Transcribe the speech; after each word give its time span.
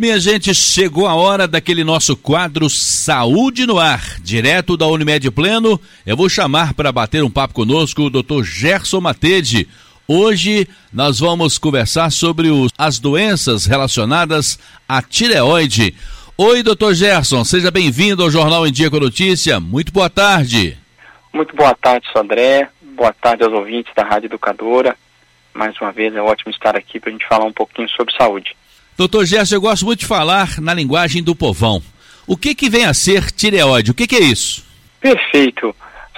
Minha 0.00 0.18
gente, 0.18 0.54
chegou 0.54 1.06
a 1.06 1.14
hora 1.14 1.46
daquele 1.46 1.84
nosso 1.84 2.16
quadro 2.16 2.70
Saúde 2.70 3.66
no 3.66 3.78
Ar, 3.78 4.00
direto 4.22 4.74
da 4.74 4.86
Unimed 4.86 5.30
Pleno. 5.30 5.78
Eu 6.06 6.16
vou 6.16 6.26
chamar 6.26 6.72
para 6.72 6.90
bater 6.90 7.22
um 7.22 7.30
papo 7.30 7.52
conosco 7.52 8.04
o 8.04 8.08
Dr. 8.08 8.42
Gerson 8.42 8.98
Matede. 8.98 9.68
Hoje 10.08 10.66
nós 10.90 11.18
vamos 11.18 11.58
conversar 11.58 12.10
sobre 12.10 12.48
os, 12.48 12.72
as 12.78 12.98
doenças 12.98 13.66
relacionadas 13.66 14.58
à 14.88 15.02
tireoide. 15.02 15.94
Oi, 16.34 16.62
doutor 16.62 16.94
Gerson, 16.94 17.44
seja 17.44 17.70
bem-vindo 17.70 18.22
ao 18.22 18.30
Jornal 18.30 18.66
em 18.66 18.72
Dia 18.72 18.90
com 18.90 18.98
Notícia. 18.98 19.60
Muito 19.60 19.92
boa 19.92 20.08
tarde. 20.08 20.78
Muito 21.30 21.54
boa 21.54 21.74
tarde, 21.74 22.06
Sandré. 22.10 22.70
Boa 22.96 23.12
tarde 23.12 23.44
aos 23.44 23.52
ouvintes 23.52 23.92
da 23.94 24.02
Rádio 24.02 24.28
Educadora. 24.28 24.96
Mais 25.52 25.78
uma 25.78 25.92
vez 25.92 26.14
é 26.14 26.22
ótimo 26.22 26.50
estar 26.50 26.74
aqui 26.74 26.98
para 26.98 27.10
a 27.10 27.12
gente 27.12 27.28
falar 27.28 27.44
um 27.44 27.52
pouquinho 27.52 27.90
sobre 27.90 28.16
saúde. 28.16 28.56
Doutor 29.00 29.24
Gerson, 29.24 29.54
eu 29.54 29.62
gosto 29.62 29.86
muito 29.86 30.00
de 30.00 30.06
falar 30.06 30.60
na 30.60 30.74
linguagem 30.74 31.22
do 31.22 31.34
povão. 31.34 31.82
O 32.26 32.36
que, 32.36 32.54
que 32.54 32.68
vem 32.68 32.84
a 32.84 32.92
ser 32.92 33.30
tireoide? 33.30 33.92
O 33.92 33.94
que, 33.94 34.06
que 34.06 34.14
é 34.14 34.20
isso? 34.20 34.62
Perfeito, 35.00 35.74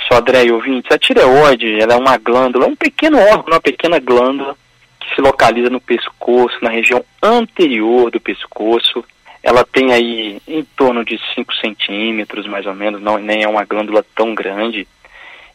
Sodré 0.09 0.47
e 0.47 0.51
ouvintes. 0.51 0.91
A 0.91 0.98
tireoide 0.98 1.80
ela 1.80 1.95
é 1.95 1.97
uma 1.97 2.19
glândula, 2.19 2.66
um 2.66 2.74
pequeno 2.74 3.19
órgão, 3.19 3.55
uma 3.55 3.60
pequena 3.60 4.01
glândula 4.01 4.57
que 4.98 5.15
se 5.15 5.21
localiza 5.21 5.71
no 5.71 5.80
pescoço, 5.80 6.57
na 6.60 6.71
região 6.71 7.05
anterior 7.23 8.10
do 8.10 8.19
pescoço. 8.19 9.05
Ela 9.45 9.65
tem 9.65 9.93
aí 9.93 10.43
em 10.49 10.65
torno 10.77 11.05
de 11.05 11.21
5 11.37 11.55
centímetros, 11.59 12.49
mais 12.49 12.66
ou 12.66 12.74
menos, 12.74 13.01
não 13.01 13.16
nem 13.16 13.45
é 13.45 13.49
uma 13.49 13.65
glândula 13.65 14.05
tão 14.16 14.35
grande. 14.35 14.88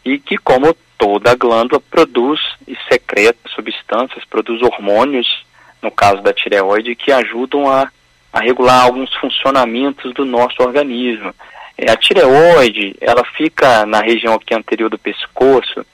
E 0.05 0.17
que, 0.17 0.37
como 0.37 0.73
toda 0.97 1.35
glândula, 1.35 1.81
produz 1.91 2.39
e 2.65 2.77
secreta 2.89 3.49
substâncias, 3.53 4.23
produz 4.23 4.61
hormônios 4.61 5.45
no 5.81 5.91
caso 5.91 6.21
da 6.21 6.33
tireoide, 6.33 6.95
que 6.95 7.11
ajudam 7.11 7.69
a, 7.69 7.89
a 8.33 8.39
regular 8.39 8.83
alguns 8.83 9.13
funcionamentos 9.15 10.13
do 10.13 10.25
nosso 10.25 10.61
organismo. 10.61 11.33
É, 11.77 11.91
a 11.91 11.95
tireoide, 11.95 12.95
ela 12.99 13.23
fica 13.23 13.85
na 13.85 14.01
região 14.01 14.33
aqui 14.33 14.53
anterior 14.53 14.89
do 14.89 14.97
pescoço, 14.97 15.85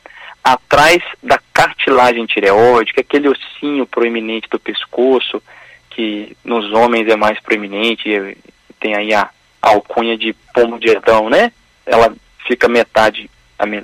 atrás 0.43 1.01
da 1.21 1.39
cartilagem 1.53 2.25
tireoide, 2.25 2.93
que 2.93 2.99
é 2.99 3.01
aquele 3.01 3.29
ossinho 3.29 3.85
proeminente 3.85 4.49
do 4.49 4.59
pescoço, 4.59 5.41
que 5.89 6.35
nos 6.43 6.71
homens 6.73 7.07
é 7.07 7.15
mais 7.15 7.39
proeminente, 7.39 8.37
tem 8.79 8.95
aí 8.95 9.13
a, 9.13 9.29
a 9.61 9.69
alcunha 9.69 10.17
de 10.17 10.33
pomo 10.53 10.79
de 10.79 10.95
Adão, 10.95 11.29
né? 11.29 11.51
Ela 11.85 12.13
fica 12.47 12.67
metade, 12.67 13.29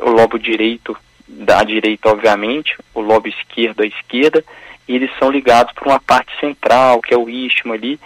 o 0.01 0.09
lobo 0.09 0.37
direito 0.37 0.97
da 1.27 1.63
direita, 1.63 2.09
obviamente, 2.09 2.75
o 2.93 3.01
lobo 3.01 3.27
esquerdo 3.27 3.81
à 3.81 3.85
esquerda, 3.85 4.43
e 4.89 4.95
eles 4.95 5.11
são 5.19 5.29
ligados 5.29 5.71
por 5.73 5.87
uma 5.87 5.99
parte 5.99 6.31
central, 6.39 6.99
que 6.99 7.13
é 7.13 7.17
o 7.17 7.29
istmo 7.29 7.73
ali. 7.73 7.99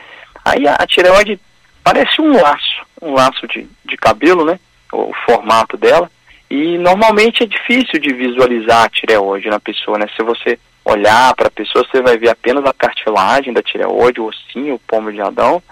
Aí 0.43 0.67
a, 0.67 0.75
a 0.75 0.85
tireoide 0.85 1.39
parece 1.81 2.21
um 2.21 2.33
laço, 2.33 2.85
um 3.01 3.13
laço 3.13 3.47
de, 3.47 3.65
de 3.85 3.95
cabelo, 3.95 4.43
né? 4.43 4.59
O, 4.91 5.09
o 5.09 5.13
formato 5.25 5.77
dela. 5.77 6.11
E 6.51 6.77
normalmente 6.77 7.41
é 7.41 7.45
difícil 7.45 8.01
de 8.01 8.13
visualizar 8.13 8.83
a 8.83 8.89
tireoide 8.89 9.49
na 9.49 9.61
pessoa, 9.61 9.97
né? 9.97 10.07
Se 10.13 10.21
você 10.21 10.59
olhar 10.83 11.33
para 11.35 11.47
a 11.47 11.51
pessoa, 11.51 11.85
você 11.89 12.01
vai 12.01 12.17
ver 12.17 12.29
apenas 12.29 12.65
a 12.65 12.73
cartilagem 12.73 13.53
da 13.53 13.63
tireoide, 13.63 14.19
o 14.19 14.25
ossinho, 14.25 14.75
o 14.75 14.79
pomo 14.79 15.09
de 15.09 15.21
Adão, 15.21 15.63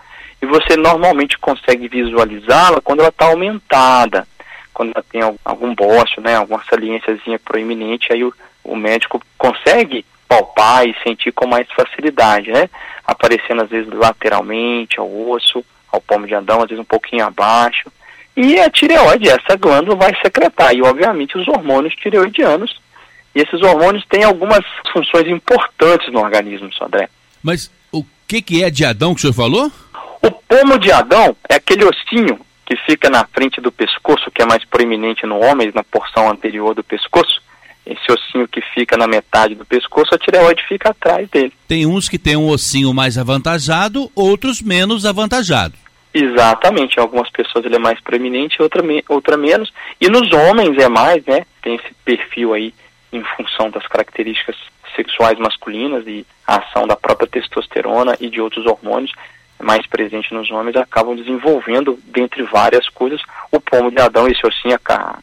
e 0.42 0.46
você 0.46 0.78
normalmente 0.78 1.38
consegue 1.38 1.90
visualizá-la 1.90 2.80
quando 2.80 3.02
ela 3.02 3.10
está 3.10 3.26
aumentada, 3.26 4.26
quando 4.74 4.94
ela 4.96 5.04
tem 5.12 5.22
algum 5.44 5.76
bócio, 5.76 6.22
né, 6.22 6.38
alguma 6.38 6.64
saliênciazinha 6.70 7.38
proeminente, 7.38 8.14
aí 8.14 8.24
o, 8.24 8.34
o 8.64 8.78
médico 8.78 9.22
consegue 9.38 10.06
palpar 10.32 10.88
e 10.88 10.96
sentir 11.04 11.34
com 11.34 11.46
mais 11.46 11.68
facilidade, 11.76 12.52
né? 12.52 12.70
Aparecendo 13.06 13.64
às 13.64 13.70
vezes 13.70 13.92
lateralmente 13.92 14.98
ao 14.98 15.30
osso, 15.30 15.62
ao 15.92 16.00
pomo 16.00 16.26
de 16.26 16.34
Adão, 16.34 16.62
às 16.62 16.70
vezes 16.70 16.80
um 16.80 16.86
pouquinho 16.86 17.26
abaixo. 17.26 17.92
E 18.38 18.58
a 18.58 18.70
tireoide, 18.70 19.28
essa 19.28 19.58
glândula 19.58 19.98
vai 19.98 20.16
secretar, 20.22 20.74
e 20.74 20.82
obviamente 20.82 21.38
os 21.38 21.46
hormônios 21.50 21.94
tireoidianos. 21.96 22.80
E 23.36 23.42
esses 23.42 23.62
hormônios 23.62 24.06
têm 24.06 24.24
algumas 24.24 24.62
funções 24.94 25.28
importantes 25.28 26.12
no 26.14 26.20
organismo, 26.20 26.72
Sodré. 26.72 27.10
Mas 27.44 27.70
o 27.92 28.06
que, 28.26 28.42
que 28.42 28.64
é 28.64 28.70
de 28.70 28.86
Adão 28.86 29.14
que 29.14 29.20
o 29.20 29.22
senhor 29.22 29.34
falou? 29.34 29.70
O 30.22 30.32
pomo 30.32 30.80
de 30.80 30.94
Adão 30.94 31.36
é 31.50 31.56
aquele 31.56 31.84
ossinho 31.84 32.40
que 32.66 32.78
fica 32.86 33.10
na 33.10 33.26
frente 33.26 33.60
do 33.60 33.72
pescoço, 33.72 34.32
que 34.32 34.42
é 34.42 34.46
mais 34.46 34.64
proeminente 34.64 35.26
no 35.26 35.44
homem, 35.44 35.72
na 35.76 35.84
porção 35.84 36.30
anterior 36.30 36.74
do 36.74 36.84
pescoço, 36.84 37.41
esse 37.86 38.12
ossinho 38.12 38.48
que 38.48 38.62
fica 38.74 38.98
na 38.98 39.08
metade 39.08 39.56
do 39.56 39.66
pescoço, 39.66 40.14
a 40.14 40.18
tireoide 40.18 40.64
fica 40.68 40.90
atrás 40.90 41.30
dele. 41.30 41.54
Tem 41.68 41.86
uns 41.86 42.08
que 42.08 42.20
têm 42.20 42.36
um 42.36 42.50
ossinho 42.50 42.94
mais 42.94 43.18
avantajado, 43.18 44.12
outros 44.16 44.62
menos 44.62 45.06
avantajado. 45.06 45.74
Exatamente, 46.14 46.98
em 46.98 47.00
algumas 47.00 47.30
pessoas 47.30 47.66
ele 47.66 47.76
é 47.76 47.80
mais 47.80 48.00
proeminente, 48.02 48.62
outra, 48.62 48.84
outra 49.08 49.38
menos. 49.38 49.72
E 50.00 50.10
nos 50.10 50.32
homens 50.34 50.78
é 50.78 50.90
mais, 50.90 51.26
né? 51.26 51.46
Tem 51.62 51.76
esse 51.76 51.94
perfil 52.04 52.54
aí 52.54 52.74
em 53.14 53.24
função 53.24 53.70
das 53.70 53.88
características 53.88 54.56
sexuais 54.96 55.40
masculinas 55.40 56.06
e 56.06 56.26
a 56.46 56.58
ação 56.58 56.86
da 56.86 56.96
própria 56.96 57.28
testosterona 57.28 58.18
e 58.20 58.30
de 58.30 58.42
outros 58.42 58.66
hormônios 58.66 59.12
mais 59.62 59.86
presente 59.88 60.34
nos 60.34 60.50
homens 60.52 60.76
acabam 60.76 61.16
desenvolvendo, 61.16 62.00
dentre 62.06 62.44
várias 62.44 62.90
coisas, 62.90 63.22
o 63.52 63.60
pomo 63.60 63.92
de 63.92 64.02
Adão, 64.02 64.28
esse 64.28 64.46
ossinho, 64.46 64.78
a 64.90 65.20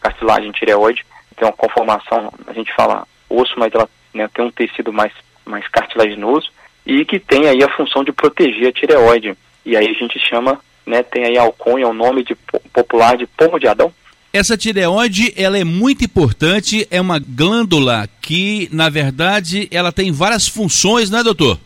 cartilagem 0.00 0.52
tireoide, 0.52 1.04
tem 1.36 1.46
uma 1.46 1.52
conformação, 1.52 2.32
a 2.46 2.52
gente 2.52 2.72
fala 2.74 3.06
osso, 3.28 3.54
mas 3.56 3.72
ela 3.74 3.88
né, 4.12 4.28
tem 4.32 4.44
um 4.44 4.50
tecido 4.50 4.92
mais, 4.92 5.12
mais 5.44 5.66
cartilaginoso 5.68 6.50
e 6.84 7.04
que 7.04 7.18
tem 7.18 7.48
aí 7.48 7.62
a 7.62 7.76
função 7.76 8.02
de 8.02 8.12
proteger 8.12 8.68
a 8.68 8.72
tireoide. 8.72 9.36
E 9.64 9.76
aí 9.76 9.88
a 9.88 9.92
gente 9.92 10.18
chama, 10.18 10.60
né, 10.86 11.02
tem 11.02 11.24
aí 11.24 11.38
a 11.38 11.42
alcunha, 11.42 11.88
o 11.88 11.92
nome 11.92 12.24
de, 12.24 12.34
popular 12.72 13.16
de 13.16 13.26
pomo 13.26 13.58
de 13.58 13.68
Adão. 13.68 13.92
Essa 14.32 14.56
tireoide, 14.56 15.34
ela 15.36 15.58
é 15.58 15.64
muito 15.64 16.04
importante, 16.04 16.86
é 16.90 17.00
uma 17.00 17.18
glândula 17.18 18.08
que, 18.22 18.68
na 18.72 18.88
verdade, 18.88 19.68
ela 19.72 19.90
tem 19.90 20.12
várias 20.12 20.46
funções, 20.46 21.10
né, 21.10 21.22
doutor? 21.22 21.58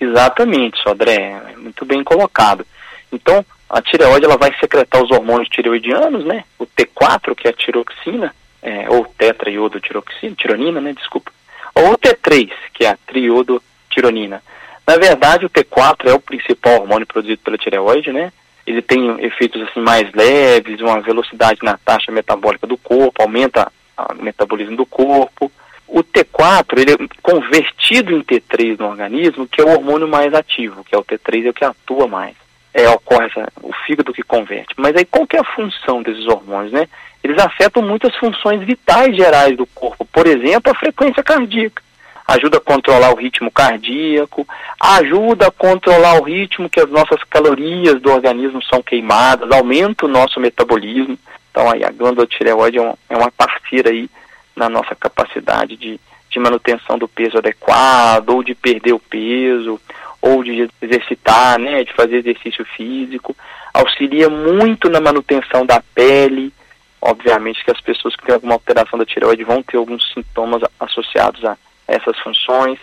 Exatamente, 0.00 0.80
Sodré, 0.82 1.40
é 1.52 1.56
muito 1.56 1.84
bem 1.84 2.02
colocado. 2.02 2.66
Então, 3.12 3.44
a 3.70 3.80
tireoide 3.80 4.24
ela 4.24 4.36
vai 4.36 4.52
secretar 4.58 5.02
os 5.02 5.10
hormônios 5.10 5.48
tireoidianos, 5.48 6.24
né? 6.24 6.44
O 6.58 6.66
T4, 6.66 7.34
que 7.36 7.46
é 7.46 7.50
a 7.50 7.54
tiroxina, 7.54 8.34
é, 8.68 8.90
ou 8.90 9.06
tetraiodotiroxina, 9.16 10.34
tironina, 10.36 10.80
né, 10.80 10.92
desculpa, 10.92 11.32
ou 11.74 11.92
o 11.92 11.98
T3, 11.98 12.50
que 12.74 12.84
é 12.84 12.90
a 12.90 12.98
triodotironina. 13.06 14.42
Na 14.86 14.96
verdade, 14.96 15.46
o 15.46 15.50
T4 15.50 16.06
é 16.06 16.12
o 16.12 16.20
principal 16.20 16.80
hormônio 16.80 17.06
produzido 17.06 17.40
pela 17.42 17.58
tireoide, 17.58 18.12
né? 18.12 18.32
Ele 18.66 18.82
tem 18.82 19.24
efeitos 19.24 19.62
assim 19.62 19.80
mais 19.80 20.12
leves, 20.12 20.80
uma 20.80 21.00
velocidade 21.00 21.60
na 21.62 21.78
taxa 21.78 22.12
metabólica 22.12 22.66
do 22.66 22.76
corpo, 22.76 23.22
aumenta 23.22 23.72
o 23.96 24.22
metabolismo 24.22 24.76
do 24.76 24.84
corpo. 24.84 25.50
O 25.86 26.02
T4, 26.02 26.78
ele 26.78 26.92
é 26.92 26.96
convertido 27.22 28.14
em 28.14 28.22
T3 28.22 28.78
no 28.78 28.88
organismo, 28.88 29.46
que 29.46 29.60
é 29.60 29.64
o 29.64 29.70
hormônio 29.70 30.06
mais 30.06 30.34
ativo, 30.34 30.84
que 30.84 30.94
é 30.94 30.98
o 30.98 31.04
T3 31.04 31.46
é 31.46 31.50
o 31.50 31.54
que 31.54 31.64
atua 31.64 32.06
mais. 32.06 32.36
É, 32.78 32.88
ocorre 32.88 33.26
essa, 33.26 33.48
o 33.60 33.72
fígado 33.84 34.12
que 34.12 34.22
converte. 34.22 34.74
Mas 34.76 34.94
aí 34.94 35.04
qual 35.04 35.26
que 35.26 35.36
é 35.36 35.40
a 35.40 35.54
função 35.54 36.00
desses 36.00 36.26
hormônios, 36.28 36.72
né? 36.72 36.86
eles 37.22 37.38
afetam 37.38 37.82
muitas 37.82 38.14
funções 38.16 38.62
vitais 38.62 39.16
gerais 39.16 39.56
do 39.56 39.66
corpo. 39.66 40.04
Por 40.06 40.26
exemplo, 40.26 40.72
a 40.72 40.78
frequência 40.78 41.22
cardíaca. 41.22 41.82
Ajuda 42.26 42.58
a 42.58 42.60
controlar 42.60 43.10
o 43.10 43.16
ritmo 43.16 43.50
cardíaco, 43.50 44.46
ajuda 44.78 45.48
a 45.48 45.50
controlar 45.50 46.20
o 46.20 46.22
ritmo 46.22 46.68
que 46.68 46.78
as 46.78 46.88
nossas 46.90 47.24
calorias 47.24 48.00
do 48.00 48.12
organismo 48.12 48.62
são 48.62 48.82
queimadas, 48.82 49.50
aumenta 49.50 50.04
o 50.04 50.08
nosso 50.08 50.38
metabolismo. 50.38 51.18
Então 51.50 51.70
aí 51.70 51.82
a 51.82 51.90
glândula 51.90 52.26
tireoide 52.26 52.78
é, 52.78 52.82
um, 52.82 52.94
é 53.08 53.16
uma 53.16 53.30
parceira 53.30 53.90
aí 53.90 54.10
na 54.54 54.68
nossa 54.68 54.94
capacidade 54.94 55.76
de, 55.76 55.98
de 56.30 56.38
manutenção 56.38 56.98
do 56.98 57.08
peso 57.08 57.38
adequado, 57.38 58.28
ou 58.28 58.42
de 58.42 58.54
perder 58.54 58.92
o 58.92 59.00
peso, 59.00 59.80
ou 60.20 60.42
de 60.42 60.68
exercitar, 60.82 61.58
né, 61.58 61.84
de 61.84 61.92
fazer 61.92 62.16
exercício 62.16 62.64
físico. 62.76 63.36
Auxilia 63.72 64.28
muito 64.28 64.88
na 64.88 65.00
manutenção 65.00 65.64
da 65.64 65.82
pele, 65.94 66.52
Obviamente 67.00 67.64
que 67.64 67.70
as 67.70 67.80
pessoas 67.80 68.16
que 68.16 68.24
têm 68.24 68.34
alguma 68.34 68.54
alteração 68.54 68.98
da 68.98 69.06
tireoide 69.06 69.44
vão 69.44 69.62
ter 69.62 69.76
alguns 69.76 70.12
sintomas 70.12 70.62
associados 70.80 71.44
a 71.44 71.56
essas 71.86 72.18
funções. 72.18 72.78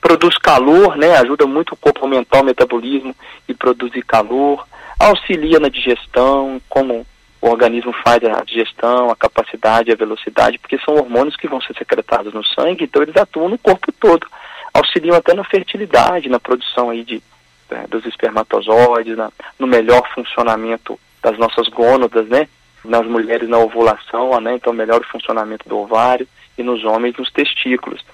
Produz 0.00 0.38
calor, 0.38 0.96
né? 0.96 1.16
Ajuda 1.18 1.46
muito 1.46 1.72
o 1.72 1.76
corpo 1.76 2.00
a 2.00 2.04
aumentar 2.04 2.40
o 2.40 2.44
metabolismo 2.44 3.14
e 3.46 3.52
produzir 3.52 4.02
calor. 4.02 4.66
Auxilia 4.98 5.60
na 5.60 5.68
digestão, 5.68 6.60
como 6.70 7.06
o 7.42 7.48
organismo 7.48 7.92
faz 8.04 8.22
a 8.24 8.42
digestão, 8.44 9.10
a 9.10 9.16
capacidade, 9.16 9.92
a 9.92 9.96
velocidade, 9.96 10.58
porque 10.58 10.78
são 10.78 10.94
hormônios 10.94 11.36
que 11.36 11.48
vão 11.48 11.60
ser 11.60 11.74
secretados 11.74 12.32
no 12.32 12.44
sangue, 12.44 12.84
então 12.84 13.02
eles 13.02 13.16
atuam 13.16 13.48
no 13.48 13.58
corpo 13.58 13.92
todo. 13.92 14.26
Auxiliam 14.72 15.16
até 15.16 15.34
na 15.34 15.44
fertilidade, 15.44 16.28
na 16.28 16.40
produção 16.40 16.90
aí 16.90 17.04
de, 17.04 17.22
é, 17.70 17.86
dos 17.86 18.04
espermatozoides, 18.06 19.16
na, 19.16 19.30
no 19.58 19.66
melhor 19.66 20.08
funcionamento 20.14 20.98
das 21.22 21.38
nossas 21.38 21.68
gônadas, 21.68 22.26
né? 22.28 22.48
nas 22.84 23.06
mulheres 23.06 23.48
na 23.48 23.58
ovulação, 23.58 24.40
né, 24.40 24.54
então 24.54 24.72
melhora 24.72 25.02
o 25.02 25.10
funcionamento 25.10 25.68
do 25.68 25.78
ovário, 25.78 26.26
e 26.56 26.62
nos 26.62 26.84
homens 26.84 27.16
nos 27.16 27.30
testículos. 27.30 28.04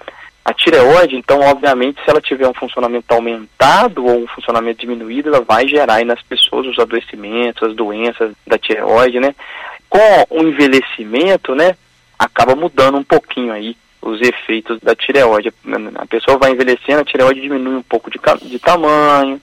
A 0.43 0.53
tireoide, 0.53 1.17
então, 1.17 1.41
obviamente, 1.41 2.01
se 2.01 2.09
ela 2.09 2.21
tiver 2.21 2.47
um 2.47 2.53
funcionamento 2.53 3.13
aumentado 3.13 4.05
ou 4.05 4.23
um 4.23 4.27
funcionamento 4.27 4.79
diminuído, 4.79 5.27
ela 5.27 5.41
vai 5.41 5.67
gerar 5.67 5.95
aí 5.95 6.05
nas 6.05 6.21
pessoas 6.21 6.65
os 6.67 6.79
adoecimentos, 6.79 7.67
as 7.67 7.75
doenças 7.75 8.31
da 8.45 8.57
tireoide, 8.57 9.19
né? 9.19 9.35
Com 9.89 10.25
o 10.29 10.43
envelhecimento, 10.43 11.53
né, 11.53 11.75
acaba 12.17 12.55
mudando 12.55 12.97
um 12.97 13.03
pouquinho 13.03 13.51
aí 13.51 13.75
os 14.01 14.21
efeitos 14.21 14.79
da 14.79 14.95
tireoide. 14.95 15.53
A 15.95 16.05
pessoa 16.05 16.37
vai 16.37 16.51
envelhecendo, 16.51 17.01
a 17.01 17.05
tireoide 17.05 17.41
diminui 17.41 17.75
um 17.75 17.83
pouco 17.83 18.09
de, 18.09 18.19
de 18.47 18.59
tamanho, 18.59 19.41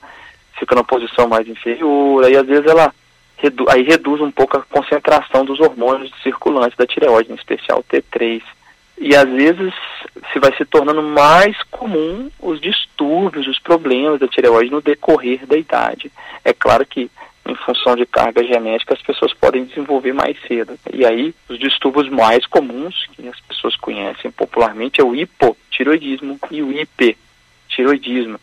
fica 0.58 0.74
na 0.74 0.84
posição 0.84 1.28
mais 1.28 1.46
inferior, 1.46 2.24
aí 2.24 2.36
às 2.36 2.46
vezes 2.46 2.66
ela 2.66 2.92
redu 3.36 3.66
aí 3.68 3.82
reduz 3.82 4.20
um 4.20 4.30
pouco 4.30 4.56
a 4.56 4.62
concentração 4.62 5.44
dos 5.44 5.60
hormônios 5.60 6.12
circulantes 6.22 6.76
da 6.78 6.86
tireoide, 6.86 7.32
em 7.32 7.34
especial 7.34 7.84
T3. 7.84 8.42
E 8.96 9.14
às 9.14 9.28
vezes 9.28 9.74
se 10.32 10.38
vai 10.38 10.54
se 10.56 10.64
tornando 10.64 11.02
mais 11.02 11.60
comum 11.64 12.30
os 12.40 12.60
distúrbios, 12.60 13.48
os 13.48 13.58
problemas 13.58 14.20
da 14.20 14.28
tireoide 14.28 14.70
no 14.70 14.80
decorrer 14.80 15.44
da 15.46 15.56
idade. 15.56 16.12
É 16.44 16.52
claro 16.52 16.86
que 16.86 17.10
em 17.46 17.54
função 17.54 17.94
de 17.94 18.06
carga 18.06 18.42
genética 18.42 18.94
as 18.94 19.02
pessoas 19.02 19.32
podem 19.34 19.64
desenvolver 19.64 20.12
mais 20.12 20.36
cedo. 20.46 20.78
E 20.92 21.04
aí 21.04 21.34
os 21.48 21.58
distúrbios 21.58 22.08
mais 22.08 22.46
comuns 22.46 23.06
que 23.12 23.28
as 23.28 23.38
pessoas 23.40 23.76
conhecem 23.76 24.30
popularmente 24.30 25.00
é 25.00 25.04
o 25.04 25.14
hipotiroidismo 25.14 26.38
e 26.50 26.62
o 26.62 26.72
hipertiroidismo. 26.72 28.40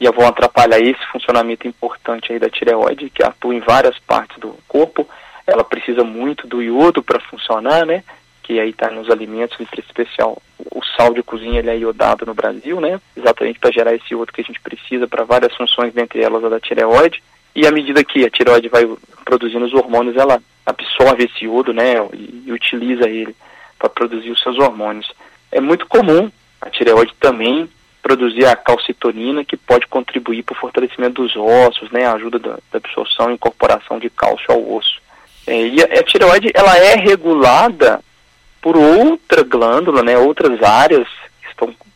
E 0.00 0.08
vão 0.10 0.26
atrapalhar 0.26 0.80
esse 0.80 1.04
funcionamento 1.12 1.66
importante 1.66 2.32
aí 2.32 2.38
da 2.38 2.48
tireoide, 2.48 3.10
que 3.10 3.22
atua 3.22 3.54
em 3.54 3.60
várias 3.60 3.98
partes 3.98 4.38
do 4.38 4.56
corpo. 4.68 5.08
Ela 5.46 5.64
precisa 5.64 6.04
muito 6.04 6.46
do 6.46 6.62
iodo 6.62 7.02
para 7.02 7.18
funcionar, 7.18 7.84
né? 7.84 8.04
que 8.48 8.58
aí 8.58 8.70
está 8.70 8.90
nos 8.90 9.10
alimentos, 9.10 9.60
em 9.60 9.66
especial 9.78 10.40
o 10.74 10.82
sal 10.96 11.12
de 11.12 11.22
cozinha 11.22 11.58
ele 11.58 11.68
é 11.68 11.76
iodado 11.76 12.24
no 12.24 12.32
Brasil, 12.32 12.80
né? 12.80 12.98
Exatamente 13.14 13.58
para 13.58 13.70
gerar 13.70 13.94
esse 13.94 14.14
iodo 14.14 14.32
que 14.32 14.40
a 14.40 14.44
gente 14.44 14.58
precisa 14.58 15.06
para 15.06 15.22
várias 15.22 15.54
funções, 15.54 15.92
dentre 15.92 16.22
elas 16.22 16.42
a 16.42 16.48
da 16.48 16.58
tireoide. 16.58 17.22
E 17.58 17.66
à 17.66 17.72
medida 17.72 18.04
que 18.04 18.24
a 18.24 18.30
tireoide 18.30 18.68
vai 18.68 18.88
produzindo 19.24 19.64
os 19.64 19.74
hormônios, 19.74 20.16
ela 20.16 20.40
absorve 20.64 21.24
esse 21.24 21.44
iodo, 21.44 21.72
né? 21.72 21.94
E, 22.14 22.52
utiliza 22.52 23.08
ele 23.08 23.34
para 23.76 23.88
produzir 23.88 24.30
os 24.30 24.40
seus 24.40 24.56
hormônios. 24.60 25.10
É 25.50 25.60
muito 25.60 25.84
comum 25.88 26.30
a 26.60 26.70
tireoide 26.70 27.12
também 27.18 27.68
produzir 28.00 28.46
a 28.46 28.54
calcitonina, 28.54 29.44
que 29.44 29.56
pode 29.56 29.88
contribuir 29.88 30.44
para 30.44 30.52
o 30.52 30.60
fortalecimento 30.60 31.20
dos 31.20 31.34
ossos, 31.34 31.90
né? 31.90 32.06
A 32.06 32.12
ajuda 32.12 32.38
da, 32.38 32.58
da 32.70 32.78
absorção 32.78 33.28
e 33.28 33.34
incorporação 33.34 33.98
de 33.98 34.08
cálcio 34.08 34.52
ao 34.52 34.76
osso. 34.76 35.00
É, 35.44 35.66
e 35.66 35.82
a, 35.82 35.86
a 35.98 36.02
tireoide, 36.04 36.52
ela 36.54 36.78
é 36.78 36.94
regulada 36.94 38.00
por 38.62 38.76
outra 38.76 39.42
glândula, 39.42 40.04
né, 40.04 40.16
outras 40.16 40.62
áreas 40.62 41.08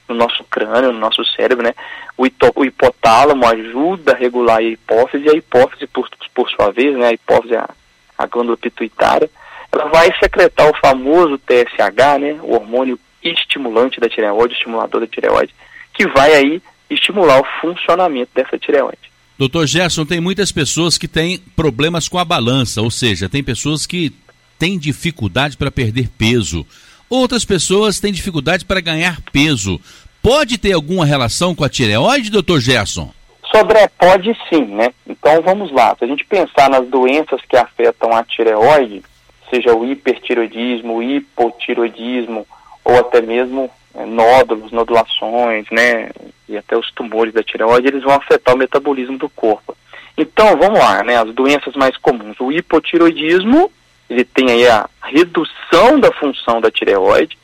no 0.09 0.15
nosso 0.15 0.45
crânio, 0.45 0.93
no 0.93 0.99
nosso 0.99 1.25
cérebro, 1.25 1.65
né, 1.65 1.75
o, 2.17 2.27
o 2.57 2.65
hipotálamo 2.65 3.47
ajuda 3.47 4.13
a 4.13 4.17
regular 4.17 4.59
a 4.59 4.63
hipófise, 4.63 5.25
e 5.25 5.31
a 5.31 5.35
hipófise, 5.35 5.87
por, 5.87 6.09
por 6.35 6.51
sua 6.51 6.71
vez, 6.71 6.97
né, 6.97 7.09
a 7.09 7.13
hipófise 7.13 7.55
é 7.55 7.59
a, 7.59 7.71
a 8.19 8.27
glândula 8.27 8.57
pituitária, 8.57 9.31
ela 9.71 9.87
vai 9.87 10.13
secretar 10.19 10.69
o 10.69 10.77
famoso 10.77 11.39
TSH, 11.39 12.21
né, 12.21 12.39
o 12.43 12.55
hormônio 12.55 12.99
estimulante 13.23 14.01
da 14.01 14.09
tireoide, 14.09 14.55
estimulador 14.55 15.01
da 15.01 15.07
tireoide, 15.07 15.55
que 15.95 16.07
vai 16.09 16.35
aí 16.35 16.63
estimular 16.91 17.41
o 17.41 17.47
funcionamento 17.61 18.31
dessa 18.35 18.59
tireoide. 18.59 19.13
Doutor 19.39 19.67
Gerson, 19.67 20.05
tem 20.05 20.21
muitas 20.21 20.53
pessoas 20.53 20.99
que 20.99 21.09
têm 21.09 21.39
problemas 21.57 22.09
com 22.09 22.19
a 22.19 22.25
balança, 22.25 22.83
ou 22.83 22.91
seja, 22.91 23.29
tem 23.29 23.43
pessoas 23.43 23.87
que 23.87 24.13
têm 24.59 24.79
dificuldade 24.79 25.57
para 25.57 25.71
perder 25.71 26.09
peso. 26.17 26.67
Outras 27.13 27.45
pessoas 27.45 28.01
têm 28.01 28.11
dificuldade 28.11 28.65
para 28.65 28.81
ganhar 28.81 29.21
peso. 29.31 29.79
Pode 30.23 30.57
ter 30.57 30.73
alguma 30.73 31.05
relação 31.05 31.55
com 31.55 31.63
a 31.63 31.69
tireoide, 31.69 32.31
doutor 32.31 32.59
Gerson? 32.59 33.13
Sobre 33.55 33.87
pode 33.99 34.35
sim, 34.49 34.65
né? 34.65 34.95
Então 35.07 35.43
vamos 35.43 35.71
lá. 35.71 35.95
Se 35.99 36.07
a 36.07 36.09
gente 36.09 36.25
pensar 36.25 36.71
nas 36.71 36.89
doenças 36.89 37.43
que 37.47 37.55
afetam 37.55 38.17
a 38.17 38.25
tireoide, 38.25 39.03
seja 39.51 39.75
o 39.75 39.85
hipertiroidismo, 39.85 40.95
o 40.97 41.03
hipotiroidismo, 41.03 42.47
ou 42.83 42.99
até 42.99 43.21
mesmo 43.21 43.71
é, 43.95 44.07
nódulos, 44.07 44.73
nodulações, 44.73 45.67
né? 45.71 46.09
E 46.49 46.57
até 46.57 46.79
os 46.79 46.91
tumores 46.93 47.35
da 47.35 47.43
tireoide, 47.43 47.89
eles 47.89 48.05
vão 48.05 48.15
afetar 48.15 48.55
o 48.55 48.59
metabolismo 48.59 49.19
do 49.19 49.29
corpo. 49.29 49.77
Então, 50.17 50.57
vamos 50.57 50.79
lá, 50.79 51.05
né? 51.05 51.19
As 51.19 51.31
doenças 51.35 51.75
mais 51.75 51.95
comuns. 51.99 52.41
O 52.41 52.51
hipotiroidismo 52.51 53.71
ele 54.13 54.25
tem 54.25 54.51
aí 54.51 54.69
a 54.69 54.89
redução 55.03 55.99
da 55.99 56.13
função 56.13 56.61
da 56.61 56.71
tireoide, 56.71 57.39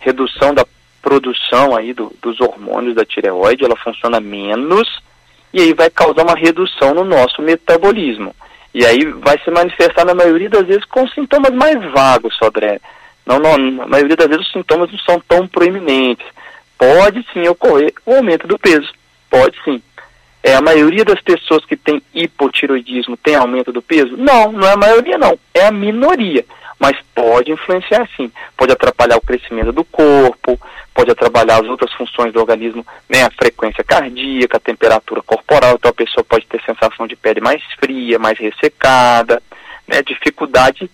redução 0.00 0.52
da 0.52 0.66
produção 1.00 1.76
aí 1.76 1.94
do, 1.94 2.12
dos 2.20 2.40
hormônios 2.40 2.94
da 2.94 3.04
tireoide, 3.04 3.64
ela 3.64 3.76
funciona 3.76 4.20
menos 4.20 4.88
e 5.52 5.60
aí 5.60 5.72
vai 5.72 5.88
causar 5.88 6.22
uma 6.22 6.34
redução 6.34 6.94
no 6.94 7.04
nosso 7.04 7.40
metabolismo. 7.40 8.34
E 8.74 8.84
aí 8.84 9.04
vai 9.04 9.38
se 9.38 9.50
manifestar 9.50 10.04
na 10.04 10.14
maioria 10.14 10.48
das 10.48 10.66
vezes 10.66 10.84
com 10.84 11.06
sintomas 11.08 11.52
mais 11.52 11.80
vagos, 11.92 12.36
Sodré. 12.36 12.80
Não, 13.24 13.38
não, 13.38 13.56
na 13.56 13.86
maioria 13.86 14.16
das 14.16 14.28
vezes 14.28 14.46
os 14.46 14.52
sintomas 14.52 14.90
não 14.90 14.98
são 14.98 15.20
tão 15.28 15.46
proeminentes. 15.46 16.26
Pode 16.76 17.24
sim 17.32 17.46
ocorrer 17.48 17.92
o 18.06 18.14
aumento 18.14 18.46
do 18.46 18.58
peso, 18.58 18.92
pode 19.28 19.56
sim. 19.64 19.82
É, 20.42 20.54
a 20.54 20.60
maioria 20.60 21.04
das 21.04 21.20
pessoas 21.20 21.64
que 21.64 21.76
tem 21.76 22.02
hipotiroidismo 22.14 23.16
tem 23.16 23.34
aumento 23.34 23.72
do 23.72 23.82
peso? 23.82 24.16
Não, 24.16 24.52
não 24.52 24.66
é 24.66 24.72
a 24.72 24.76
maioria 24.76 25.18
não, 25.18 25.38
é 25.52 25.66
a 25.66 25.70
minoria. 25.70 26.44
Mas 26.78 26.96
pode 27.14 27.52
influenciar 27.52 28.08
sim, 28.16 28.32
pode 28.56 28.72
atrapalhar 28.72 29.18
o 29.18 29.20
crescimento 29.20 29.70
do 29.70 29.84
corpo, 29.84 30.58
pode 30.94 31.10
atrapalhar 31.10 31.60
as 31.60 31.68
outras 31.68 31.92
funções 31.92 32.32
do 32.32 32.40
organismo, 32.40 32.86
né, 33.06 33.22
a 33.24 33.30
frequência 33.30 33.84
cardíaca, 33.84 34.56
a 34.56 34.60
temperatura 34.60 35.20
corporal, 35.20 35.74
então 35.74 35.90
a 35.90 35.94
pessoa 35.94 36.24
pode 36.24 36.46
ter 36.46 36.60
sensação 36.62 37.06
de 37.06 37.16
pele 37.16 37.40
mais 37.40 37.62
fria, 37.78 38.18
mais 38.18 38.38
ressecada, 38.38 39.42
né, 39.86 40.02
dificuldade 40.02 40.90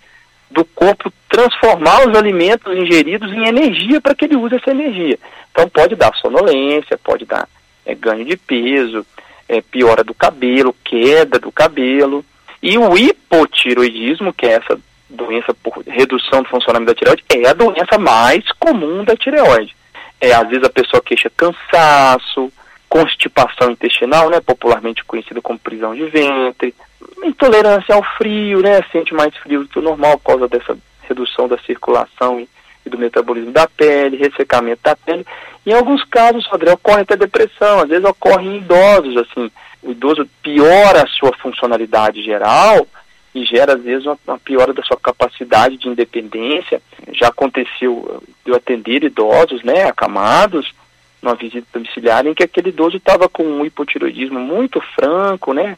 do 0.51 0.65
corpo 0.65 1.13
transformar 1.29 2.09
os 2.09 2.17
alimentos 2.17 2.77
ingeridos 2.77 3.33
em 3.33 3.47
energia 3.47 4.01
para 4.01 4.15
que 4.15 4.25
ele 4.25 4.37
use 4.37 4.57
essa 4.57 4.71
energia. 4.71 5.19
Então 5.53 5.69
pode 5.69 5.95
dar 5.95 6.15
sonolência, 6.17 6.99
pode 6.99 7.25
dar 7.25 7.49
é, 7.85 7.95
ganho 7.95 8.25
de 8.25 8.37
peso, 8.37 9.07
é, 9.49 9.61
piora 9.61 10.03
do 10.03 10.15
cabelo, 10.15 10.75
queda 10.85 11.39
do 11.39 11.53
cabelo. 11.53 12.25
E 12.63 12.79
o 12.79 12.97
hipotiroidismo, 12.97 14.33
que 14.33 14.47
é 14.47 14.53
essa 14.55 14.79
doença 15.09 15.55
por 15.55 15.83
redução 15.87 16.43
do 16.43 16.49
funcionamento 16.49 16.93
da 16.93 16.99
tireoide, 16.99 17.25
é 17.31 17.49
a 17.49 17.53
doença 17.53 17.99
mais 17.99 18.45
comum 18.59 19.05
da 19.05 19.17
tireoide. 19.17 19.75
É, 20.21 20.33
às 20.33 20.49
vezes 20.49 20.65
a 20.65 20.71
pessoa 20.71 21.03
queixa 21.03 21.31
cansaço, 21.37 22.53
constipação 22.89 23.71
intestinal, 23.71 24.31
né, 24.31 24.41
popularmente 24.41 25.05
conhecida 25.05 25.41
como 25.43 25.59
prisão 25.59 25.95
de 25.95 26.07
ventre, 26.07 26.75
intolerância 27.23 27.95
ao 27.95 28.03
frio, 28.17 28.63
né, 28.63 28.83
sente 28.91 29.13
mais 29.13 29.37
frio 29.37 29.63
do 29.63 29.69
que 29.69 29.79
o 29.79 29.83
normal 29.83 30.19
por 30.19 30.33
causa 30.33 30.49
dessa 30.49 30.77
redução 31.03 31.47
da 31.47 31.59
circulação 31.59 32.41
e, 32.87 32.91
do 32.91 32.97
metabolismo 32.99 33.53
da 33.53 33.67
pele, 33.67 34.17
ressecamento 34.17 34.81
da 34.83 34.97
pele. 34.97 35.27
Em 35.67 35.73
alguns 35.73 36.05
casos, 36.05 36.47
André, 36.53 36.73
ocorre 36.73 37.03
até 37.03 37.17
depressão, 37.17 37.81
às 37.81 37.89
vezes 37.89 38.05
ocorre 38.05 38.47
em 38.47 38.59
idosos, 38.59 39.17
assim, 39.17 39.51
o 39.83 39.91
idoso 39.91 40.29
piora 40.43 41.03
a 41.03 41.07
sua 41.09 41.33
funcionalidade 41.37 42.23
geral 42.23 42.87
e 43.35 43.45
gera, 43.45 43.75
às 43.75 43.83
vezes, 43.83 44.07
uma, 44.07 44.19
uma 44.27 44.39
piora 44.39 44.73
da 44.73 44.83
sua 44.83 44.97
capacidade 44.97 45.77
de 45.77 45.89
independência. 45.89 46.81
Já 47.13 47.29
aconteceu 47.29 48.23
eu 48.47 48.55
atender 48.55 49.05
idosos, 49.05 49.63
né, 49.63 49.85
acamados, 49.85 50.73
numa 51.21 51.35
visita 51.35 51.67
domiciliar, 51.73 52.27
em 52.27 52.35
que 52.35 52.45
aquele 52.45 52.69
idoso 52.69 52.97
estava 52.97 53.29
com 53.29 53.43
um 53.43 53.65
hipotiroidismo 53.65 54.39
muito 54.39 54.81
franco, 54.95 55.53
né, 55.53 55.77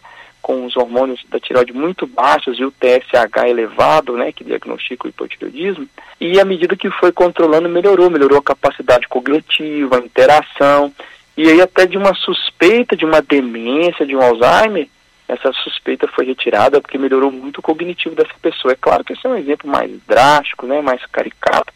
com 0.48 0.64
os 0.64 0.78
hormônios 0.78 1.22
da 1.28 1.38
tireoide 1.38 1.74
muito 1.74 2.06
baixos 2.06 2.58
e 2.58 2.64
o 2.64 2.70
TSH 2.70 3.46
elevado, 3.46 4.16
né, 4.16 4.32
que 4.32 4.42
diagnostica 4.42 5.06
o 5.06 5.10
hipotireoidismo, 5.10 5.86
e 6.18 6.40
à 6.40 6.44
medida 6.46 6.74
que 6.74 6.90
foi 6.90 7.12
controlando, 7.12 7.68
melhorou, 7.68 8.08
melhorou 8.08 8.38
a 8.38 8.42
capacidade 8.42 9.06
cognitiva, 9.08 9.98
a 9.98 10.00
interação, 10.00 10.90
e 11.36 11.46
aí 11.50 11.60
até 11.60 11.84
de 11.84 11.98
uma 11.98 12.14
suspeita 12.14 12.96
de 12.96 13.04
uma 13.04 13.20
demência, 13.20 14.06
de 14.06 14.16
um 14.16 14.22
Alzheimer, 14.22 14.88
essa 15.28 15.52
suspeita 15.52 16.08
foi 16.08 16.24
retirada 16.24 16.80
porque 16.80 16.96
melhorou 16.96 17.30
muito 17.30 17.58
o 17.58 17.62
cognitivo 17.62 18.14
dessa 18.14 18.32
pessoa. 18.40 18.72
É 18.72 18.76
claro 18.80 19.04
que 19.04 19.12
esse 19.12 19.26
é 19.26 19.28
um 19.28 19.36
exemplo 19.36 19.70
mais 19.70 19.90
drástico, 20.08 20.66
né, 20.66 20.80
mais 20.80 21.04
caricato, 21.12 21.74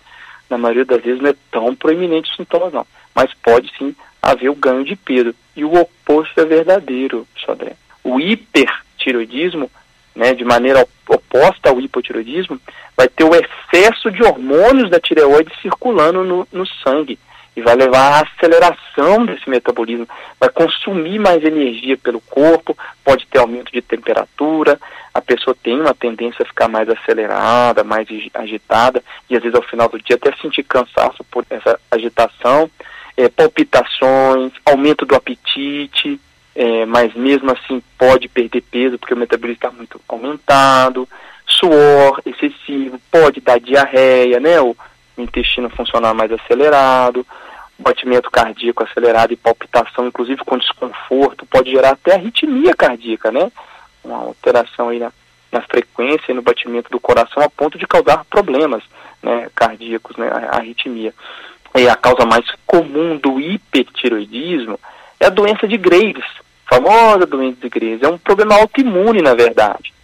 na 0.49 0.57
maioria 0.57 0.87
das 0.87 1.03
vezes 1.03 1.21
não 1.21 1.29
é 1.29 1.35
tão 1.51 1.75
proeminente 1.77 2.31
os 2.31 2.37
sintomas 2.37 2.73
não, 2.73 2.87
mas 3.15 3.35
pode 3.35 3.71
sim 3.77 3.95
haver 4.23 4.49
o 4.49 4.55
ganho 4.55 4.83
de 4.83 4.97
peso, 4.97 5.35
e 5.55 5.63
o 5.63 5.75
oposto 5.75 6.41
é 6.41 6.47
verdadeiro, 6.47 7.29
Sodré 7.37 7.77
o 8.05 8.21
hipertiroidismo, 8.21 9.71
né, 10.15 10.35
de 10.35 10.45
maneira 10.45 10.87
oposta 11.09 11.71
ao 11.71 11.81
hipotiroidismo, 11.81 12.61
vai 12.97 13.09
ter 13.09 13.25
o 13.25 13.35
excesso 13.35 14.11
de 14.11 14.23
hormônios 14.23 14.91
da 14.91 15.01
tireoide 15.01 15.53
circulando 15.61 16.23
no, 16.23 16.49
no 16.53 16.67
sangue 16.67 17.19
e 17.55 17.61
vai 17.61 17.75
levar 17.75 17.99
à 17.99 18.21
aceleração 18.23 19.27
desse 19.27 19.49
metabolismo, 19.49 20.09
vai 20.41 20.49
consumir 20.49 21.19
mais 21.19 21.45
energia 21.45 21.99
pelo 21.99 22.21
corpo, 22.23 22.77
pode 23.05 23.27
ter 23.27 23.39
aumento 23.39 23.71
de 23.71 23.83
temperatura, 23.83 24.81
a 25.13 25.21
pessoa 25.21 25.55
tem 25.63 25.79
uma 25.79 25.95
tendência 25.95 26.43
a 26.43 26.47
ficar 26.47 26.69
mais 26.69 26.89
acelerada, 26.89 27.85
mais 27.85 28.09
agitada, 28.35 29.03
e 29.29 29.37
às 29.37 29.43
vezes 29.43 29.55
ao 29.55 29.63
final 29.63 29.89
do 29.89 29.99
dia 29.99 30.17
até 30.17 30.35
sentir 30.37 30.63
cansaço 30.63 31.23
por 31.31 31.45
essa 31.51 31.79
agitação. 31.91 32.71
é, 33.15 33.29
palpitações, 33.29 34.53
aumento 34.65 35.05
do 35.05 35.15
apetite, 35.15 36.19
é, 36.55 36.85
mas 36.85 37.15
mesmo 37.15 37.51
assim 37.51 37.83
pode 37.99 38.29
perder 38.29 38.63
peso 38.63 38.99
porque 38.99 39.15
o 39.15 39.17
metabolismo 39.17 39.57
está 39.57 39.71
muito 39.71 40.01
aumentado, 40.09 41.09
suor 41.47 42.21
excessivo, 42.27 43.01
pode 43.11 43.41
dar 43.41 43.59
diarreia, 43.59 44.39
né? 44.39 44.61
O 44.61 44.77
intestino 45.17 45.71
funcionar 45.71 46.15
mais 46.15 46.31
acelerado, 46.33 47.27
batimento 47.79 48.31
cardíaco 48.31 48.85
acelerado 48.85 49.33
e 49.33 49.37
palpitação, 49.37 50.07
inclusive 50.07 50.45
com 50.45 50.59
desconforto, 50.59 51.47
pode 51.47 51.71
gerar 51.71 51.91
até 51.91 52.15
arritmia 52.15 52.75
cardíaca, 52.75 53.31
né? 53.31 53.51
Uma 54.05 54.19
alteração 54.19 54.89
aí 54.89 54.99
na, 54.99 55.13
na 55.51 55.61
frequência 55.63 56.33
e 56.33 56.35
no 56.35 56.43
batimento 56.43 56.91
do 56.91 57.01
coração 57.01 57.43
a 57.43 57.49
ponto 57.49 57.79
de 57.79 57.87
causar 57.87 58.25
problemas 58.25 58.83
né, 59.23 59.49
cardíacos, 59.55 60.17
né, 60.17 60.29
a 60.29 60.57
arritmia. 60.57 61.15
E 61.75 61.89
a 61.89 61.97
causa 61.97 62.27
mais 62.27 62.45
comum 62.67 63.17
do 63.17 63.41
hipertiroidismo 63.41 64.79
é 65.23 65.27
a 65.27 65.31
doença 65.31 65.69
de 65.69 65.79
Graves, 65.79 66.25
famosa 66.69 67.25
doença 67.25 67.59
de 67.61 67.69
Graves. 67.69 68.03
É 68.03 68.09
um 68.09 68.19
problema 68.19 68.57
autoimune, 68.57 69.23
na 69.23 69.35
verdade. 69.35 69.95